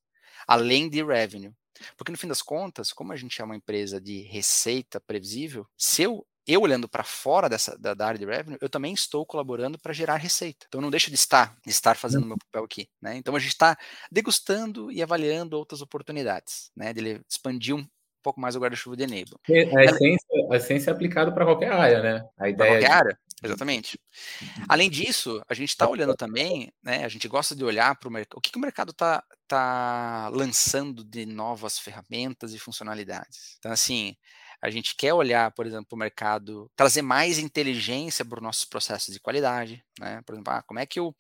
além 0.48 0.88
de 0.88 1.04
revenue. 1.04 1.52
Porque 1.98 2.12
no 2.12 2.18
fim 2.18 2.28
das 2.28 2.44
contas, 2.44 2.94
como 2.94 3.12
a 3.12 3.16
gente 3.16 3.42
é 3.42 3.44
uma 3.44 3.56
empresa 3.56 4.00
de 4.00 4.22
receita 4.22 5.02
previsível, 5.02 5.68
se 5.76 6.04
eu, 6.04 6.26
eu 6.46 6.62
olhando 6.62 6.88
para 6.88 7.04
fora 7.04 7.50
dessa, 7.50 7.76
da, 7.80 7.96
da, 7.96 8.06
área 8.06 8.20
de 8.20 8.26
revenue, 8.26 8.60
eu 8.62 8.70
também 8.70 8.94
estou 8.94 9.26
colaborando 9.26 9.80
para 9.80 9.92
gerar 9.94 10.18
receita. 10.18 10.68
Então 10.68 10.80
não 10.80 10.92
deixa 10.92 11.10
de 11.10 11.16
estar, 11.16 11.58
de 11.66 11.72
estar 11.72 11.98
fazendo 11.98 12.24
o 12.24 12.28
meu 12.28 12.38
papel 12.38 12.64
aqui. 12.64 12.88
Né? 13.02 13.18
Então 13.18 13.36
a 13.36 13.40
gente 13.40 13.54
está 13.54 13.76
degustando 14.12 14.92
e 14.92 15.02
avaliando 15.02 15.58
outras 15.58 15.82
oportunidades, 15.82 16.72
né? 16.76 16.94
de 16.94 17.20
expandir 17.28 17.76
um 17.76 17.86
pouco 18.24 18.40
mais 18.40 18.56
o 18.56 18.60
guarda-chuva 18.60 18.96
de 18.96 19.04
enable. 19.04 19.36
A 19.78 19.84
essência, 19.84 20.48
a 20.52 20.56
essência 20.56 20.90
é 20.90 20.94
aplicada 20.94 21.32
para 21.32 21.46
qualquer 21.46 21.72
área, 21.72 22.02
né? 22.02 22.26
A 22.38 22.50
ideia 22.50 22.72
qualquer 22.72 22.88
de... 22.88 22.94
área. 22.94 23.20
Exatamente. 23.44 24.00
Além 24.70 24.90
disso, 24.90 25.42
a 25.50 25.54
gente 25.54 25.70
está 25.70 25.88
olhando 25.88 26.16
também, 26.16 26.72
né? 26.82 27.04
A 27.04 27.10
gente 27.10 27.28
gosta 27.28 27.54
de 27.54 27.64
olhar 27.64 27.94
para 28.00 28.08
o 28.08 28.12
mercado. 28.12 28.38
O 28.38 28.42
que, 28.42 28.50
que 28.50 28.58
o 28.58 28.62
mercado 28.62 28.92
está 28.92 29.22
tá 29.48 30.30
lançando 30.34 31.04
de 31.04 31.26
novas 31.26 31.78
ferramentas 31.78 32.54
e 32.54 32.60
funcionalidades. 32.60 33.58
Então, 33.60 33.72
assim, 33.72 34.16
a 34.64 34.70
gente 34.70 34.96
quer 34.96 35.14
olhar, 35.14 35.52
por 35.52 35.68
exemplo, 35.68 35.88
para 35.88 35.96
o 35.96 36.00
mercado, 36.00 36.72
trazer 36.74 37.02
mais 37.02 37.38
inteligência 37.38 38.24
para 38.24 38.38
os 38.38 38.44
nossos 38.44 38.64
processos 38.64 39.14
de 39.14 39.20
qualidade, 39.20 39.84
né? 40.00 40.22
Por 40.26 40.34
exemplo, 40.34 40.54
ah, 40.54 40.64
como 40.64 40.80
é 40.80 40.86
que 40.86 41.00
eu, 41.00 41.14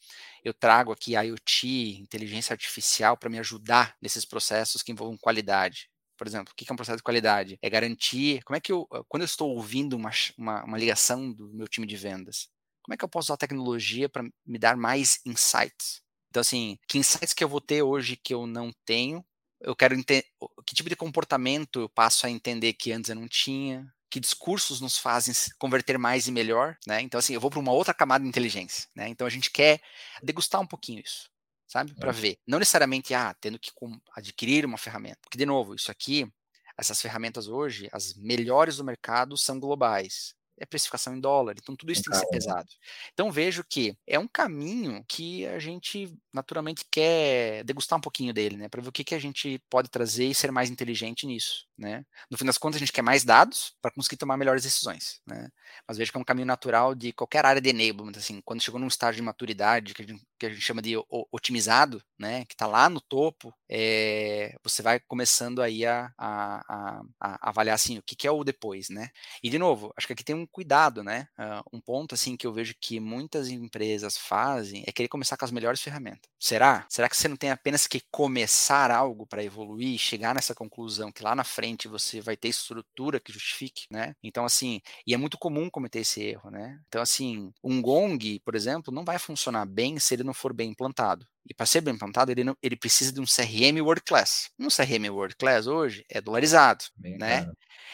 eu 0.45 0.53
trago 0.53 0.93
aqui 0.93 1.13
IoT, 1.13 1.99
inteligência 2.01 2.53
artificial, 2.53 3.17
para 3.17 3.29
me 3.29 3.39
ajudar 3.39 3.97
nesses 4.01 4.23
processos 4.23 4.81
que 4.81 4.93
envolvam 4.93 5.17
qualidade? 5.17 5.89
Por 6.17 6.27
exemplo, 6.27 6.51
o 6.51 6.55
que 6.55 6.65
é 6.69 6.73
um 6.73 6.75
processo 6.75 6.97
de 6.97 7.03
qualidade? 7.03 7.57
É 7.61 7.69
garantir. 7.69 8.43
Como 8.43 8.55
é 8.55 8.59
que 8.59 8.71
eu, 8.71 8.87
quando 9.07 9.23
eu 9.23 9.25
estou 9.25 9.49
ouvindo 9.51 9.95
uma, 9.95 10.11
uma, 10.37 10.63
uma 10.63 10.77
ligação 10.77 11.31
do 11.31 11.49
meu 11.53 11.67
time 11.67 11.87
de 11.87 11.95
vendas, 11.95 12.47
como 12.83 12.93
é 12.93 12.97
que 12.97 13.03
eu 13.03 13.09
posso 13.09 13.27
usar 13.27 13.35
a 13.35 13.37
tecnologia 13.37 14.09
para 14.09 14.23
me 14.45 14.59
dar 14.59 14.75
mais 14.75 15.19
insights? 15.25 16.01
Então, 16.29 16.41
assim, 16.41 16.77
que 16.87 16.97
insights 16.97 17.33
que 17.33 17.43
eu 17.43 17.49
vou 17.49 17.61
ter 17.61 17.81
hoje 17.81 18.15
que 18.15 18.33
eu 18.33 18.45
não 18.45 18.71
tenho? 18.85 19.23
Eu 19.61 19.75
quero 19.75 19.95
entender 19.95 20.25
que 20.65 20.75
tipo 20.75 20.89
de 20.89 20.95
comportamento 20.95 21.81
eu 21.81 21.89
passo 21.89 22.25
a 22.25 22.29
entender 22.29 22.73
que 22.73 22.91
antes 22.91 23.09
eu 23.09 23.15
não 23.15 23.27
tinha, 23.27 23.87
que 24.09 24.19
discursos 24.19 24.81
nos 24.81 24.97
fazem 24.97 25.33
converter 25.57 25.97
mais 25.97 26.27
e 26.27 26.31
melhor, 26.31 26.77
né? 26.85 27.01
Então, 27.01 27.17
assim, 27.17 27.33
eu 27.33 27.39
vou 27.39 27.49
para 27.49 27.59
uma 27.59 27.71
outra 27.71 27.93
camada 27.93 28.23
de 28.23 28.29
inteligência, 28.29 28.87
né? 28.95 29.07
Então, 29.07 29.25
a 29.25 29.29
gente 29.29 29.49
quer 29.49 29.81
degustar 30.21 30.61
um 30.61 30.67
pouquinho 30.67 31.01
isso 31.03 31.32
sabe? 31.67 31.93
Para 31.95 32.11
ver. 32.11 32.37
Não 32.47 32.59
necessariamente, 32.59 33.13
ah, 33.13 33.35
tendo 33.39 33.59
que 33.59 33.71
adquirir 34.15 34.65
uma 34.65 34.77
ferramenta. 34.77 35.19
Porque, 35.21 35.37
de 35.37 35.45
novo, 35.45 35.75
isso 35.75 35.91
aqui, 35.91 36.31
essas 36.77 37.01
ferramentas 37.01 37.47
hoje, 37.47 37.89
as 37.91 38.13
melhores 38.15 38.77
do 38.77 38.83
mercado 38.83 39.37
são 39.37 39.59
globais 39.59 40.35
é 40.59 40.65
precificação 40.65 41.15
em 41.15 41.19
dólar, 41.19 41.55
então 41.57 41.75
tudo 41.75 41.91
isso 41.91 42.03
tem 42.03 42.11
que 42.11 42.19
ser 42.19 42.29
pesado. 42.29 42.69
Então 43.13 43.31
vejo 43.31 43.63
que 43.63 43.95
é 44.07 44.17
um 44.19 44.27
caminho 44.27 45.03
que 45.07 45.45
a 45.47 45.59
gente 45.59 46.13
naturalmente 46.33 46.85
quer 46.89 47.63
degustar 47.63 47.97
um 47.97 48.01
pouquinho 48.01 48.33
dele, 48.33 48.57
né, 48.57 48.69
para 48.69 48.81
ver 48.81 48.89
o 48.89 48.91
que, 48.91 49.03
que 49.03 49.15
a 49.15 49.19
gente 49.19 49.61
pode 49.69 49.89
trazer 49.89 50.25
e 50.25 50.35
ser 50.35 50.51
mais 50.51 50.69
inteligente 50.69 51.25
nisso, 51.25 51.65
né. 51.77 52.05
No 52.29 52.37
fim 52.37 52.45
das 52.45 52.57
contas 52.57 52.77
a 52.77 52.79
gente 52.79 52.91
quer 52.91 53.01
mais 53.01 53.23
dados 53.23 53.75
para 53.81 53.91
conseguir 53.91 54.17
tomar 54.17 54.37
melhores 54.37 54.63
decisões, 54.63 55.21
né. 55.25 55.49
Mas 55.87 55.97
vejo 55.97 56.11
que 56.11 56.17
é 56.17 56.21
um 56.21 56.23
caminho 56.23 56.47
natural 56.47 56.95
de 56.95 57.11
qualquer 57.13 57.45
área 57.45 57.61
de 57.61 57.69
enablement, 57.69 58.17
assim, 58.17 58.41
quando 58.43 58.61
chegou 58.61 58.79
num 58.79 58.87
estágio 58.87 59.17
de 59.17 59.21
maturidade 59.23 59.93
que 59.93 60.01
a 60.01 60.05
gente, 60.05 60.23
que 60.39 60.45
a 60.45 60.49
gente 60.49 60.61
chama 60.61 60.81
de 60.81 60.95
otimizado, 61.31 62.01
né, 62.17 62.45
que 62.45 62.53
está 62.53 62.67
lá 62.67 62.89
no 62.89 63.01
topo, 63.01 63.53
é, 63.69 64.55
você 64.63 64.81
vai 64.81 64.99
começando 64.99 65.61
aí 65.61 65.85
a, 65.85 66.11
a, 66.17 66.61
a, 66.67 67.01
a 67.19 67.49
avaliar 67.49 67.75
assim 67.75 67.97
o 67.97 68.03
que, 68.03 68.15
que 68.15 68.27
é 68.27 68.31
o 68.31 68.43
depois, 68.43 68.89
né. 68.89 69.09
E 69.43 69.49
de 69.49 69.57
novo, 69.57 69.93
acho 69.97 70.07
que 70.07 70.13
aqui 70.13 70.23
tem 70.23 70.35
um 70.35 70.42
cuidado, 70.45 71.03
né? 71.03 71.27
Uh, 71.37 71.77
um 71.77 71.81
ponto 71.81 72.15
assim 72.15 72.35
que 72.35 72.45
eu 72.45 72.53
vejo 72.53 72.75
que 72.79 72.99
muitas 72.99 73.49
empresas 73.49 74.17
fazem 74.17 74.83
é 74.85 74.91
querer 74.91 75.07
começar 75.07 75.37
com 75.37 75.45
as 75.45 75.51
melhores 75.51 75.81
ferramentas. 75.81 76.29
Será? 76.39 76.85
Será 76.89 77.09
que 77.09 77.17
você 77.17 77.27
não 77.27 77.35
tem 77.35 77.51
apenas 77.51 77.87
que 77.87 78.01
começar 78.11 78.91
algo 78.91 79.25
para 79.25 79.43
evoluir, 79.43 79.97
chegar 79.97 80.35
nessa 80.35 80.53
conclusão 80.53 81.11
que 81.11 81.23
lá 81.23 81.35
na 81.35 81.43
frente 81.43 81.87
você 81.87 82.21
vai 82.21 82.35
ter 82.35 82.49
estrutura 82.49 83.19
que 83.19 83.31
justifique, 83.31 83.85
né? 83.89 84.15
Então 84.23 84.45
assim, 84.45 84.81
e 85.05 85.13
é 85.13 85.17
muito 85.17 85.37
comum 85.37 85.69
cometer 85.69 85.99
esse 85.99 86.21
erro, 86.21 86.49
né? 86.49 86.79
Então 86.87 87.01
assim, 87.01 87.51
um 87.63 87.81
gong, 87.81 88.39
por 88.41 88.55
exemplo, 88.55 88.93
não 88.93 89.05
vai 89.05 89.19
funcionar 89.19 89.65
bem 89.65 89.99
se 89.99 90.13
ele 90.13 90.23
não 90.23 90.33
for 90.33 90.53
bem 90.53 90.71
implantado. 90.71 91.25
E 91.49 91.53
para 91.53 91.65
ser 91.65 91.81
bem 91.81 91.93
implantado, 91.93 92.31
ele, 92.31 92.43
não, 92.43 92.55
ele 92.61 92.75
precisa 92.75 93.11
de 93.11 93.19
um 93.19 93.25
CRM 93.25 93.81
World 93.81 94.01
Class. 94.03 94.49
Um 94.57 94.69
CRM 94.69 95.09
World 95.09 95.35
Class 95.35 95.67
hoje 95.67 96.05
é 96.09 96.21
dolarizado, 96.21 96.85
bem, 96.95 97.17
né? 97.17 97.45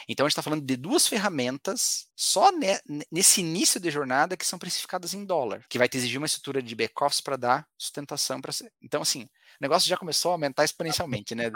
Então 0.08 0.26
a 0.26 0.30
gente 0.30 0.34
está 0.34 0.42
falando 0.42 0.66
de 0.66 0.76
duas 0.76 1.08
ferramentas 1.08 2.08
só 2.16 2.52
ne, 2.52 2.80
nesse 3.12 3.42
início 3.42 3.80
de 3.80 3.90
jornada 3.92 4.38
que 4.38 4.46
são 4.46 4.60
precificadas 4.60 5.14
em 5.14 5.26
dólar, 5.26 5.66
que 5.70 5.78
vai 5.78 5.90
te 5.90 5.98
exigir 5.98 6.18
uma 6.18 6.28
estrutura 6.28 6.62
de 6.62 6.76
back-office 6.76 7.22
para 7.22 7.38
dar 7.38 7.68
sustentação 7.78 8.40
para 8.40 8.52
Então, 8.82 9.02
assim, 9.02 9.24
o 9.24 9.28
negócio 9.62 9.90
já 9.90 9.98
começou 9.98 10.32
a 10.32 10.34
aumentar 10.36 10.64
exponencialmente, 10.64 11.36
né? 11.36 11.52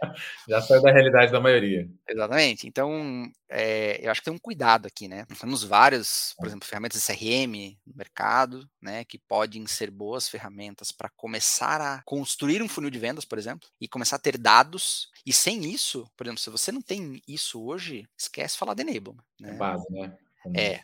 Já 0.48 0.60
saiu 0.62 0.82
da 0.82 0.92
realidade 0.92 1.32
da 1.32 1.40
maioria. 1.40 1.88
Exatamente. 2.08 2.66
Então, 2.66 3.30
é, 3.48 4.04
eu 4.04 4.10
acho 4.10 4.20
que 4.20 4.26
tem 4.26 4.34
um 4.34 4.38
cuidado 4.38 4.86
aqui, 4.86 5.08
né? 5.08 5.26
Temos 5.40 5.64
vários, 5.64 6.34
por 6.38 6.46
exemplo, 6.46 6.66
ferramentas 6.66 7.00
de 7.00 7.06
CRM 7.06 7.76
no 7.86 7.94
mercado, 7.96 8.68
né? 8.80 9.04
Que 9.04 9.18
podem 9.18 9.66
ser 9.66 9.90
boas 9.90 10.28
ferramentas 10.28 10.92
para 10.92 11.08
começar 11.08 11.80
a 11.80 12.02
construir 12.04 12.62
um 12.62 12.68
funil 12.68 12.90
de 12.90 12.98
vendas, 12.98 13.24
por 13.24 13.38
exemplo, 13.38 13.68
e 13.80 13.88
começar 13.88 14.16
a 14.16 14.20
ter 14.20 14.38
dados. 14.38 15.10
E 15.26 15.32
sem 15.32 15.64
isso, 15.64 16.10
por 16.16 16.26
exemplo, 16.26 16.40
se 16.40 16.50
você 16.50 16.70
não 16.70 16.82
tem 16.82 17.22
isso 17.26 17.62
hoje, 17.62 18.08
esquece 18.16 18.56
falar 18.56 18.74
de 18.74 18.82
enablement. 18.82 19.22
Né? 19.40 19.50
É 19.50 19.54
base, 19.54 19.86
né? 19.90 20.16
É, 20.56 20.80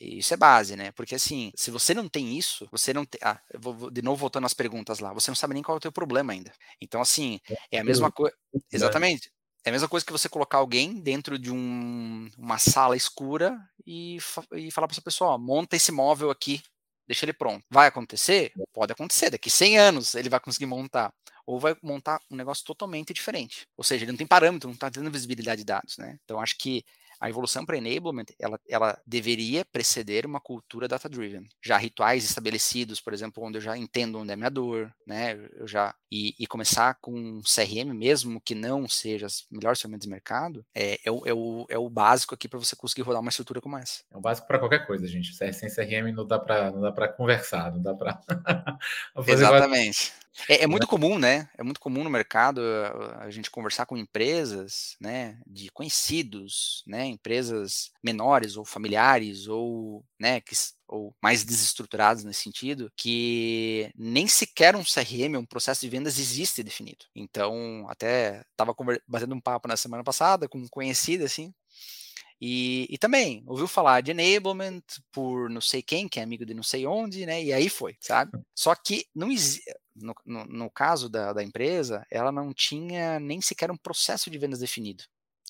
isso 0.00 0.34
é 0.34 0.36
base, 0.36 0.76
né? 0.76 0.92
Porque 0.92 1.14
assim, 1.14 1.52
se 1.56 1.70
você 1.70 1.94
não 1.94 2.08
tem 2.08 2.36
isso, 2.38 2.68
você 2.70 2.92
não 2.92 3.04
tem. 3.04 3.20
Ah, 3.22 3.40
vou 3.58 3.90
de 3.90 4.02
novo 4.02 4.18
voltando 4.20 4.46
às 4.46 4.54
perguntas 4.54 4.98
lá, 5.00 5.12
você 5.12 5.30
não 5.30 5.36
sabe 5.36 5.54
nem 5.54 5.62
qual 5.62 5.76
é 5.76 5.78
o 5.78 5.80
teu 5.80 5.92
problema 5.92 6.32
ainda. 6.32 6.52
Então, 6.80 7.00
assim, 7.00 7.40
é 7.70 7.78
a 7.78 7.84
mesma 7.84 8.10
coisa. 8.12 8.34
Exatamente. 8.72 9.30
É 9.64 9.70
a 9.70 9.72
mesma 9.72 9.88
coisa 9.88 10.04
que 10.04 10.12
você 10.12 10.28
colocar 10.28 10.58
alguém 10.58 11.00
dentro 11.00 11.38
de 11.38 11.50
um, 11.52 12.28
uma 12.36 12.58
sala 12.58 12.96
escura 12.96 13.56
e, 13.86 14.18
e 14.54 14.70
falar 14.70 14.88
para 14.88 14.94
essa 14.94 15.02
pessoa: 15.02 15.32
ó, 15.32 15.38
monta 15.38 15.76
esse 15.76 15.92
móvel 15.92 16.30
aqui, 16.30 16.60
deixa 17.06 17.24
ele 17.24 17.32
pronto. 17.32 17.64
Vai 17.70 17.86
acontecer? 17.88 18.52
Pode 18.72 18.92
acontecer. 18.92 19.30
Daqui 19.30 19.50
100 19.50 19.78
anos 19.78 20.14
ele 20.14 20.28
vai 20.28 20.40
conseguir 20.40 20.66
montar. 20.66 21.12
ou 21.46 21.58
vai 21.60 21.76
montar 21.82 22.20
um 22.30 22.36
negócio 22.36 22.64
totalmente 22.64 23.12
diferente. 23.12 23.66
Ou 23.76 23.84
seja, 23.84 24.04
ele 24.04 24.12
não 24.12 24.18
tem 24.18 24.26
parâmetro, 24.26 24.68
não 24.68 24.74
está 24.74 24.90
tendo 24.90 25.10
visibilidade 25.10 25.60
de 25.60 25.66
dados, 25.66 25.96
né? 25.98 26.18
Então 26.24 26.40
acho 26.40 26.56
que 26.58 26.84
a 27.22 27.30
evolução 27.30 27.64
para 27.64 27.76
enablement, 27.76 28.26
ela, 28.36 28.58
ela 28.68 29.00
deveria 29.06 29.64
preceder 29.64 30.26
uma 30.26 30.40
cultura 30.40 30.88
data-driven. 30.88 31.46
Já 31.64 31.76
rituais 31.76 32.24
estabelecidos, 32.24 33.00
por 33.00 33.14
exemplo, 33.14 33.44
onde 33.44 33.58
eu 33.58 33.62
já 33.62 33.78
entendo 33.78 34.18
onde 34.18 34.32
é 34.32 34.36
minha 34.36 34.50
dor, 34.50 34.92
né? 35.06 35.38
Eu 35.54 35.68
já 35.68 35.94
e, 36.10 36.34
e 36.36 36.48
começar 36.48 36.98
com 37.00 37.12
um 37.12 37.40
CRM 37.42 37.94
mesmo 37.94 38.40
que 38.40 38.56
não 38.56 38.88
seja 38.88 39.26
as 39.26 39.46
melhores 39.48 39.80
ferramentas 39.80 40.04
de 40.04 40.10
mercado, 40.10 40.66
é, 40.74 40.98
é, 41.04 41.12
o, 41.12 41.22
é, 41.24 41.32
o, 41.32 41.66
é 41.70 41.78
o 41.78 41.88
básico 41.88 42.34
aqui 42.34 42.48
para 42.48 42.58
você 42.58 42.74
conseguir 42.74 43.02
rodar 43.02 43.20
uma 43.20 43.30
estrutura 43.30 43.60
como 43.60 43.78
essa. 43.78 44.02
É 44.10 44.16
o 44.16 44.20
básico 44.20 44.48
para 44.48 44.58
qualquer 44.58 44.84
coisa, 44.84 45.06
gente. 45.06 45.32
Sem 45.32 45.52
CRM 45.52 46.12
não 46.12 46.26
dá 46.26 46.40
para 46.40 46.72
não 46.72 46.80
dá 46.80 46.90
para 46.90 47.06
conversar, 47.06 47.70
não 47.70 47.80
dá 47.80 47.94
para 47.94 48.20
Exatamente. 49.28 50.12
É, 50.48 50.64
é, 50.64 50.66
muito 50.66 50.86
comum, 50.86 51.18
né? 51.18 51.48
É 51.56 51.62
muito 51.62 51.78
comum 51.78 52.02
no 52.02 52.10
mercado 52.10 52.60
a, 52.60 53.24
a, 53.24 53.30
gente 53.30 53.50
conversar 53.50 53.86
com 53.86 53.96
empresas, 53.96 54.96
né, 55.00 55.38
de 55.46 55.70
conhecidos, 55.70 56.82
né, 56.86 57.04
empresas 57.06 57.90
menores 58.02 58.56
ou 58.56 58.64
familiares 58.64 59.46
ou, 59.46 60.04
né, 60.18 60.40
que, 60.40 60.54
ou 60.88 61.14
mais 61.22 61.44
desestruturados 61.44 62.24
nesse 62.24 62.42
sentido, 62.42 62.90
que 62.96 63.90
nem 63.94 64.26
sequer 64.26 64.74
um 64.74 64.82
CRM, 64.82 65.36
um 65.36 65.44
processo 65.44 65.82
de 65.82 65.88
vendas 65.88 66.18
existe 66.18 66.62
definido. 66.62 67.04
Então, 67.14 67.86
até 67.88 68.42
estava 68.50 68.74
batendo 69.06 69.34
um 69.34 69.40
papo 69.40 69.68
na 69.68 69.76
semana 69.76 70.02
passada 70.02 70.48
com 70.48 70.58
um 70.58 70.68
conhecido 70.68 71.24
assim, 71.24 71.52
e, 72.44 72.88
e, 72.90 72.98
também 72.98 73.44
ouviu 73.46 73.68
falar 73.68 74.00
de 74.00 74.10
enablement 74.10 74.82
por 75.12 75.48
não 75.48 75.60
sei 75.60 75.80
quem, 75.80 76.08
que 76.08 76.18
é 76.18 76.24
amigo 76.24 76.44
de 76.44 76.52
não 76.54 76.62
sei 76.64 76.84
onde, 76.84 77.24
né? 77.24 77.40
E 77.40 77.52
aí 77.52 77.68
foi, 77.68 77.96
sabe? 78.00 78.32
Só 78.52 78.74
que 78.74 79.06
não 79.14 79.30
no, 79.94 80.14
no, 80.24 80.44
no 80.44 80.70
caso 80.70 81.08
da, 81.08 81.32
da 81.32 81.42
empresa, 81.42 82.06
ela 82.10 82.32
não 82.32 82.52
tinha 82.52 83.18
nem 83.20 83.40
sequer 83.40 83.70
um 83.70 83.76
processo 83.76 84.30
de 84.30 84.38
vendas 84.38 84.60
definido. 84.60 85.04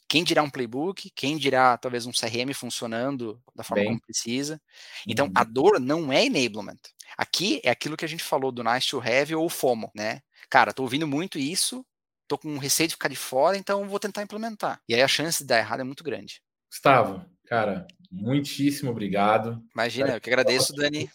Quem 0.08 0.24
dirá 0.24 0.42
um 0.42 0.50
playbook, 0.50 1.10
quem 1.14 1.38
dirá 1.38 1.78
talvez 1.78 2.04
um 2.04 2.12
CRM 2.12 2.52
funcionando 2.52 3.42
da 3.54 3.64
forma 3.64 3.82
Bem. 3.82 3.92
como 3.92 4.02
precisa. 4.02 4.60
Então, 5.06 5.26
uhum. 5.26 5.32
a 5.34 5.42
dor 5.42 5.80
não 5.80 6.12
é 6.12 6.26
enablement. 6.26 6.78
Aqui 7.16 7.60
é 7.64 7.70
aquilo 7.70 7.96
que 7.96 8.04
a 8.04 8.08
gente 8.08 8.22
falou 8.22 8.52
do 8.52 8.62
nice 8.62 8.88
to 8.88 9.00
have 9.00 9.34
ou 9.34 9.48
FOMO, 9.48 9.90
né? 9.94 10.20
Cara, 10.50 10.72
tô 10.72 10.82
ouvindo 10.82 11.06
muito 11.06 11.38
isso, 11.38 11.82
tô 12.28 12.36
com 12.36 12.58
receio 12.58 12.88
de 12.88 12.94
ficar 12.94 13.08
de 13.08 13.16
fora, 13.16 13.56
então 13.56 13.88
vou 13.88 13.98
tentar 13.98 14.22
implementar. 14.22 14.80
E 14.86 14.94
aí 14.94 15.00
a 15.00 15.08
chance 15.08 15.42
de 15.42 15.46
dar 15.46 15.58
errado 15.58 15.80
é 15.80 15.84
muito 15.84 16.04
grande. 16.04 16.42
Gustavo, 16.70 17.24
cara, 17.46 17.86
muitíssimo 18.10 18.90
obrigado. 18.90 19.62
Imagina, 19.74 20.16
eu 20.16 20.20
que 20.20 20.28
agradeço, 20.28 20.74
Dani. 20.74 21.10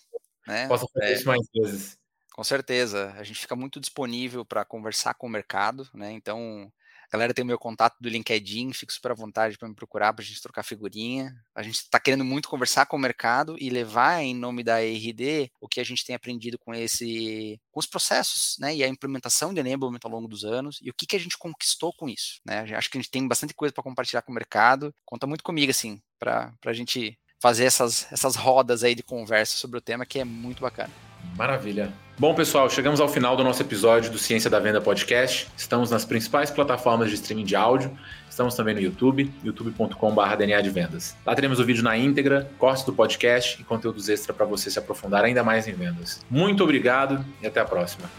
Né? 0.47 0.67
Posso 0.67 0.87
fazer 0.93 1.05
é, 1.05 1.13
isso 1.13 1.27
mais 1.27 1.47
vezes. 1.53 1.97
Com 2.37 2.43
certeza, 2.43 3.15
a 3.17 3.23
gente 3.23 3.39
fica 3.39 3.55
muito 3.55 3.79
disponível 3.79 4.45
para 4.45 4.63
conversar 4.63 5.15
com 5.15 5.25
o 5.25 5.29
mercado, 5.29 5.89
né? 5.91 6.11
Então, 6.11 6.71
a 7.07 7.11
galera 7.11 7.33
tem 7.33 7.41
o 7.41 7.47
meu 7.47 7.57
contato 7.57 7.95
do 7.99 8.07
LinkedIn, 8.07 8.73
fico 8.73 8.93
super 8.93 9.11
à 9.11 9.15
vontade 9.15 9.57
para 9.57 9.67
me 9.67 9.73
procurar 9.73 10.13
para 10.13 10.21
a 10.21 10.25
gente 10.25 10.39
trocar 10.39 10.61
figurinha. 10.61 11.33
A 11.55 11.63
gente 11.63 11.77
está 11.77 11.99
querendo 11.99 12.23
muito 12.23 12.47
conversar 12.47 12.85
com 12.85 12.95
o 12.95 12.99
mercado 12.99 13.55
e 13.59 13.71
levar 13.71 14.21
em 14.21 14.35
nome 14.35 14.63
da 14.63 14.83
ERD 14.83 15.49
o 15.59 15.67
que 15.67 15.79
a 15.79 15.83
gente 15.83 16.05
tem 16.05 16.15
aprendido 16.15 16.59
com 16.59 16.75
esse, 16.75 17.59
com 17.71 17.79
os 17.79 17.87
processos, 17.87 18.55
né? 18.59 18.75
E 18.75 18.83
a 18.83 18.87
implementação 18.87 19.51
de 19.51 19.59
enablement 19.59 20.01
ao 20.03 20.11
longo 20.11 20.27
dos 20.27 20.45
anos 20.45 20.77
e 20.83 20.91
o 20.91 20.93
que, 20.93 21.07
que 21.07 21.15
a 21.15 21.19
gente 21.19 21.39
conquistou 21.39 21.91
com 21.91 22.07
isso, 22.07 22.39
né? 22.45 22.59
Acho 22.75 22.91
que 22.91 22.99
a 22.99 23.01
gente 23.01 23.09
tem 23.09 23.27
bastante 23.27 23.55
coisa 23.55 23.73
para 23.73 23.83
compartilhar 23.83 24.21
com 24.21 24.31
o 24.31 24.35
mercado. 24.35 24.93
Conta 25.03 25.25
muito 25.25 25.43
comigo, 25.43 25.71
assim, 25.71 25.99
para 26.19 26.53
a 26.63 26.73
gente 26.73 27.17
fazer 27.41 27.65
essas, 27.65 28.05
essas 28.13 28.35
rodas 28.35 28.83
aí 28.83 28.93
de 28.93 29.01
conversa 29.01 29.57
sobre 29.57 29.79
o 29.79 29.81
tema 29.81 30.05
que 30.05 30.19
é 30.19 30.23
muito 30.23 30.61
bacana. 30.61 30.93
Maravilha. 31.35 32.06
Bom, 32.19 32.33
pessoal, 32.33 32.67
chegamos 32.67 32.99
ao 32.99 33.07
final 33.07 33.37
do 33.37 33.43
nosso 33.43 33.61
episódio 33.61 34.11
do 34.11 34.17
Ciência 34.17 34.49
da 34.49 34.59
Venda 34.59 34.81
Podcast. 34.81 35.47
Estamos 35.55 35.91
nas 35.91 36.03
principais 36.03 36.49
plataformas 36.49 37.09
de 37.09 37.15
streaming 37.15 37.43
de 37.45 37.55
áudio. 37.55 37.95
Estamos 38.27 38.55
também 38.55 38.73
no 38.73 38.81
YouTube, 38.81 39.31
youtube.com.br 39.43 40.35
DNA 40.35 40.61
de 40.61 40.69
Vendas. 40.71 41.15
Lá 41.23 41.35
teremos 41.35 41.59
o 41.59 41.63
vídeo 41.63 41.83
na 41.83 41.95
íntegra, 41.95 42.49
cortes 42.57 42.83
do 42.83 42.91
podcast 42.91 43.61
e 43.61 43.63
conteúdos 43.63 44.09
extra 44.09 44.33
para 44.33 44.47
você 44.47 44.71
se 44.71 44.79
aprofundar 44.79 45.25
ainda 45.25 45.43
mais 45.43 45.67
em 45.67 45.73
vendas. 45.73 46.25
Muito 46.27 46.63
obrigado 46.63 47.23
e 47.39 47.45
até 47.45 47.59
a 47.59 47.65
próxima. 47.65 48.09